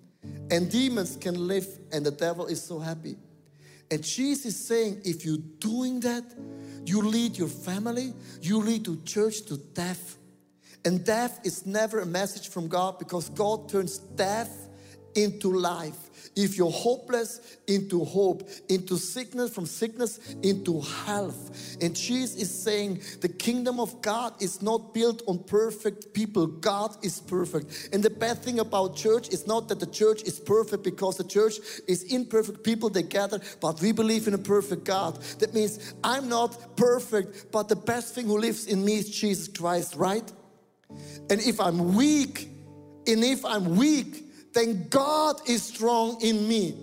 and 0.50 0.70
demons 0.70 1.16
can 1.16 1.48
live 1.48 1.66
and 1.90 2.04
the 2.04 2.10
devil 2.10 2.46
is 2.46 2.62
so 2.62 2.78
happy. 2.78 3.16
And 3.90 4.02
Jesus 4.02 4.46
is 4.46 4.66
saying, 4.66 5.02
if 5.04 5.24
you're 5.24 5.42
doing 5.58 6.00
that, 6.00 6.24
you 6.84 7.02
lead 7.02 7.36
your 7.36 7.48
family, 7.48 8.12
you 8.40 8.58
lead 8.58 8.86
your 8.86 8.96
church 9.04 9.42
to 9.46 9.56
death. 9.56 10.16
And 10.84 11.04
death 11.04 11.40
is 11.44 11.64
never 11.64 12.00
a 12.00 12.06
message 12.06 12.48
from 12.48 12.68
God 12.68 12.98
because 12.98 13.30
God 13.30 13.68
turns 13.68 13.98
death 13.98 14.63
into 15.14 15.52
life. 15.52 16.04
If 16.36 16.56
you're 16.56 16.70
hopeless, 16.70 17.58
into 17.68 18.04
hope, 18.04 18.48
into 18.68 18.96
sickness, 18.96 19.54
from 19.54 19.66
sickness, 19.66 20.18
into 20.42 20.80
health. 20.80 21.76
And 21.80 21.94
Jesus 21.94 22.36
is 22.36 22.62
saying 22.62 23.02
the 23.20 23.28
kingdom 23.28 23.78
of 23.78 24.02
God 24.02 24.34
is 24.42 24.60
not 24.60 24.94
built 24.94 25.22
on 25.28 25.38
perfect 25.44 26.12
people. 26.12 26.46
God 26.46 26.96
is 27.04 27.20
perfect. 27.20 27.90
And 27.92 28.02
the 28.02 28.10
bad 28.10 28.38
thing 28.38 28.58
about 28.58 28.96
church 28.96 29.28
is 29.28 29.46
not 29.46 29.68
that 29.68 29.78
the 29.78 29.86
church 29.86 30.22
is 30.22 30.40
perfect 30.40 30.82
because 30.82 31.16
the 31.16 31.24
church 31.24 31.54
is 31.86 32.02
imperfect 32.04 32.64
people 32.64 32.90
they 32.90 33.02
gather, 33.02 33.40
but 33.60 33.80
we 33.80 33.92
believe 33.92 34.26
in 34.26 34.34
a 34.34 34.38
perfect 34.38 34.84
God. 34.84 35.22
That 35.38 35.54
means 35.54 35.94
I'm 36.02 36.28
not 36.28 36.76
perfect, 36.76 37.52
but 37.52 37.68
the 37.68 37.76
best 37.76 38.14
thing 38.14 38.26
who 38.26 38.38
lives 38.38 38.66
in 38.66 38.84
me 38.84 38.98
is 38.98 39.10
Jesus 39.10 39.46
Christ, 39.46 39.94
right? 39.94 40.30
And 41.30 41.40
if 41.40 41.60
I'm 41.60 41.94
weak, 41.94 42.48
and 43.06 43.22
if 43.22 43.44
I'm 43.44 43.76
weak, 43.76 44.23
then 44.54 44.88
God 44.88 45.40
is 45.48 45.62
strong 45.62 46.20
in 46.22 46.48
me. 46.48 46.74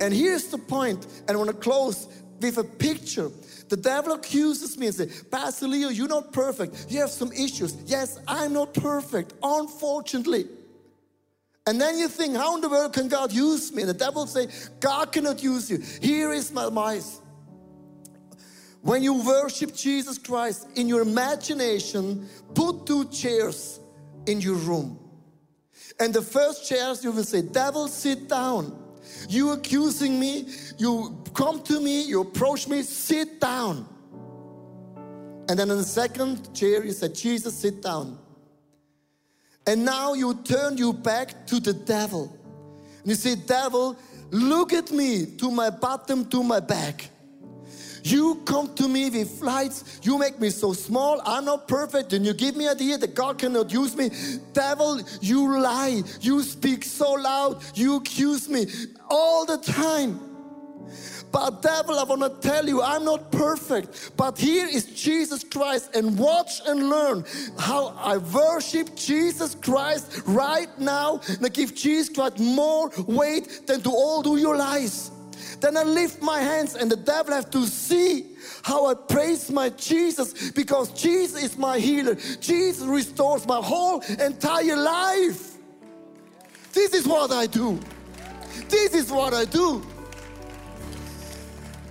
And 0.00 0.14
here's 0.14 0.48
the 0.48 0.58
point, 0.58 1.06
and 1.28 1.30
I 1.30 1.36
want 1.36 1.50
to 1.50 1.56
close 1.56 2.08
with 2.40 2.58
a 2.58 2.64
picture. 2.64 3.30
The 3.68 3.76
devil 3.76 4.12
accuses 4.12 4.76
me 4.78 4.86
and 4.86 4.94
says, 4.94 5.24
Pastor 5.30 5.68
Leo, 5.68 5.88
you're 5.88 6.08
not 6.08 6.32
perfect. 6.32 6.86
You 6.88 7.00
have 7.00 7.10
some 7.10 7.32
issues. 7.32 7.76
Yes, 7.86 8.18
I'm 8.26 8.52
not 8.52 8.74
perfect, 8.74 9.34
unfortunately. 9.42 10.46
And 11.66 11.80
then 11.80 11.96
you 11.96 12.08
think, 12.08 12.36
how 12.36 12.54
in 12.56 12.60
the 12.60 12.68
world 12.68 12.92
can 12.92 13.08
God 13.08 13.32
use 13.32 13.72
me? 13.72 13.82
And 13.82 13.88
the 13.88 13.94
devil 13.94 14.26
say, 14.26 14.48
God 14.80 15.12
cannot 15.12 15.42
use 15.42 15.70
you. 15.70 15.78
Here 16.02 16.32
is 16.32 16.52
my 16.52 16.66
advice. 16.66 17.20
When 18.82 19.02
you 19.02 19.14
worship 19.14 19.74
Jesus 19.74 20.18
Christ 20.18 20.68
in 20.76 20.88
your 20.88 21.00
imagination, 21.00 22.28
put 22.54 22.84
two 22.84 23.06
chairs 23.06 23.80
in 24.26 24.42
your 24.42 24.56
room. 24.56 24.98
And 26.00 26.12
the 26.12 26.22
first 26.22 26.68
chairs 26.68 27.04
you 27.04 27.12
will 27.12 27.24
say, 27.24 27.42
Devil, 27.42 27.88
sit 27.88 28.28
down. 28.28 28.80
You 29.28 29.52
accusing 29.52 30.18
me, 30.18 30.48
you 30.78 31.22
come 31.34 31.62
to 31.62 31.80
me, 31.80 32.02
you 32.02 32.22
approach 32.22 32.68
me, 32.68 32.82
sit 32.82 33.40
down. 33.40 33.86
And 35.48 35.58
then 35.58 35.70
in 35.70 35.76
the 35.76 35.84
second 35.84 36.54
chair, 36.54 36.84
you 36.84 36.92
said, 36.92 37.14
Jesus, 37.14 37.54
sit 37.54 37.82
down. 37.82 38.18
And 39.66 39.84
now 39.84 40.14
you 40.14 40.34
turn 40.34 40.76
you 40.76 40.92
back 40.92 41.46
to 41.46 41.60
the 41.60 41.72
devil. 41.72 42.36
And 43.00 43.10
you 43.10 43.14
say, 43.14 43.34
Devil, 43.34 43.96
look 44.30 44.72
at 44.72 44.90
me, 44.90 45.26
to 45.36 45.50
my 45.50 45.70
bottom, 45.70 46.28
to 46.30 46.42
my 46.42 46.60
back. 46.60 47.10
You 48.04 48.42
come 48.44 48.74
to 48.74 48.86
me 48.86 49.08
with 49.08 49.40
flights. 49.40 49.98
You 50.02 50.18
make 50.18 50.38
me 50.38 50.50
so 50.50 50.74
small. 50.74 51.22
I'm 51.24 51.46
not 51.46 51.66
perfect. 51.66 52.12
And 52.12 52.24
you 52.24 52.34
give 52.34 52.54
me 52.54 52.68
idea 52.68 52.98
that 52.98 53.14
God 53.14 53.38
cannot 53.38 53.72
use 53.72 53.96
me. 53.96 54.10
Devil, 54.52 55.00
you 55.22 55.58
lie. 55.58 56.02
You 56.20 56.42
speak 56.42 56.84
so 56.84 57.12
loud. 57.12 57.62
You 57.74 57.96
accuse 57.96 58.46
me 58.48 58.66
all 59.08 59.46
the 59.46 59.56
time. 59.56 60.20
But 61.32 61.62
devil, 61.62 61.98
I 61.98 62.04
want 62.04 62.20
to 62.22 62.48
tell 62.48 62.68
you, 62.68 62.82
I'm 62.82 63.04
not 63.04 63.32
perfect. 63.32 64.12
But 64.16 64.38
here 64.38 64.68
is 64.68 64.84
Jesus 64.84 65.42
Christ 65.42 65.96
and 65.96 66.16
watch 66.16 66.60
and 66.66 66.90
learn 66.90 67.24
how 67.58 67.88
I 67.98 68.18
worship 68.18 68.94
Jesus 68.94 69.54
Christ 69.56 70.22
right 70.26 70.68
now 70.78 71.20
and 71.26 71.44
I 71.44 71.48
give 71.48 71.74
Jesus 71.74 72.14
Christ 72.14 72.38
more 72.38 72.92
weight 73.08 73.66
than 73.66 73.80
to 73.80 73.90
all 73.90 74.22
do 74.22 74.36
your 74.36 74.56
lies. 74.56 75.10
Then 75.60 75.76
I 75.76 75.82
lift 75.82 76.22
my 76.22 76.40
hands, 76.40 76.74
and 76.74 76.90
the 76.90 76.96
devil 76.96 77.34
have 77.34 77.50
to 77.50 77.66
see 77.66 78.36
how 78.62 78.86
I 78.86 78.94
praise 78.94 79.50
my 79.50 79.70
Jesus 79.70 80.50
because 80.52 80.90
Jesus 80.92 81.42
is 81.42 81.58
my 81.58 81.78
healer. 81.78 82.14
Jesus 82.40 82.86
restores 82.86 83.46
my 83.46 83.60
whole 83.60 84.00
entire 84.00 84.76
life. 84.76 85.54
This 86.72 86.94
is 86.94 87.06
what 87.06 87.32
I 87.32 87.46
do. 87.46 87.78
This 88.68 88.94
is 88.94 89.10
what 89.10 89.34
I 89.34 89.44
do. 89.44 89.84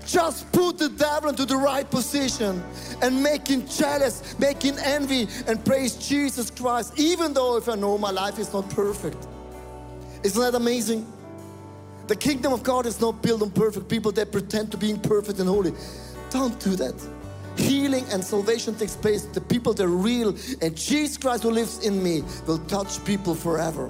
just 0.06 0.52
put 0.52 0.78
the 0.78 0.89
devil 0.89 1.30
into 1.30 1.46
the 1.46 1.56
right 1.58 1.89
position 1.89 2.62
and 3.02 3.24
make 3.24 3.48
him 3.48 3.68
jealous, 3.68 4.38
make 4.38 4.62
him 4.62 4.76
envy, 4.84 5.28
and 5.48 5.64
praise 5.66 5.96
Jesus 5.96 6.52
Christ, 6.52 6.94
even 6.98 7.34
though 7.34 7.58
if 7.58 7.68
I 7.70 7.76
know 7.76 7.98
my 7.98 8.12
life 8.12 8.38
is 8.39 8.54
not 8.54 8.70
perfect. 8.70 9.28
Isn't 10.24 10.41
that 10.41 10.56
amazing? 10.56 11.12
The 12.08 12.16
kingdom 12.16 12.51
of 12.51 12.64
God 12.64 12.86
is 12.86 12.99
not 12.99 13.22
built 13.22 13.41
on 13.41 13.51
perfect 13.51 13.88
people 13.88 14.12
that 14.14 14.32
pretend 14.32 14.72
to 14.72 14.78
being 14.78 14.99
perfect 14.99 15.39
and 15.39 15.47
holy. 15.47 15.74
Don't 16.30 16.60
do 16.60 16.76
that. 16.76 16.95
Healing 17.56 18.06
and 18.12 18.24
salvation 18.24 18.76
takes 18.76 18.95
place. 18.95 19.24
The 19.24 19.41
people 19.41 19.74
that 19.74 19.84
are 19.84 19.88
real 19.88 20.36
and 20.62 20.76
Jesus 20.76 21.18
Christ 21.18 21.43
who 21.43 21.51
lives 21.51 21.86
in 21.86 22.04
me 22.04 22.24
will 22.47 22.58
touch 22.68 23.04
people 23.06 23.36
forever. 23.36 23.89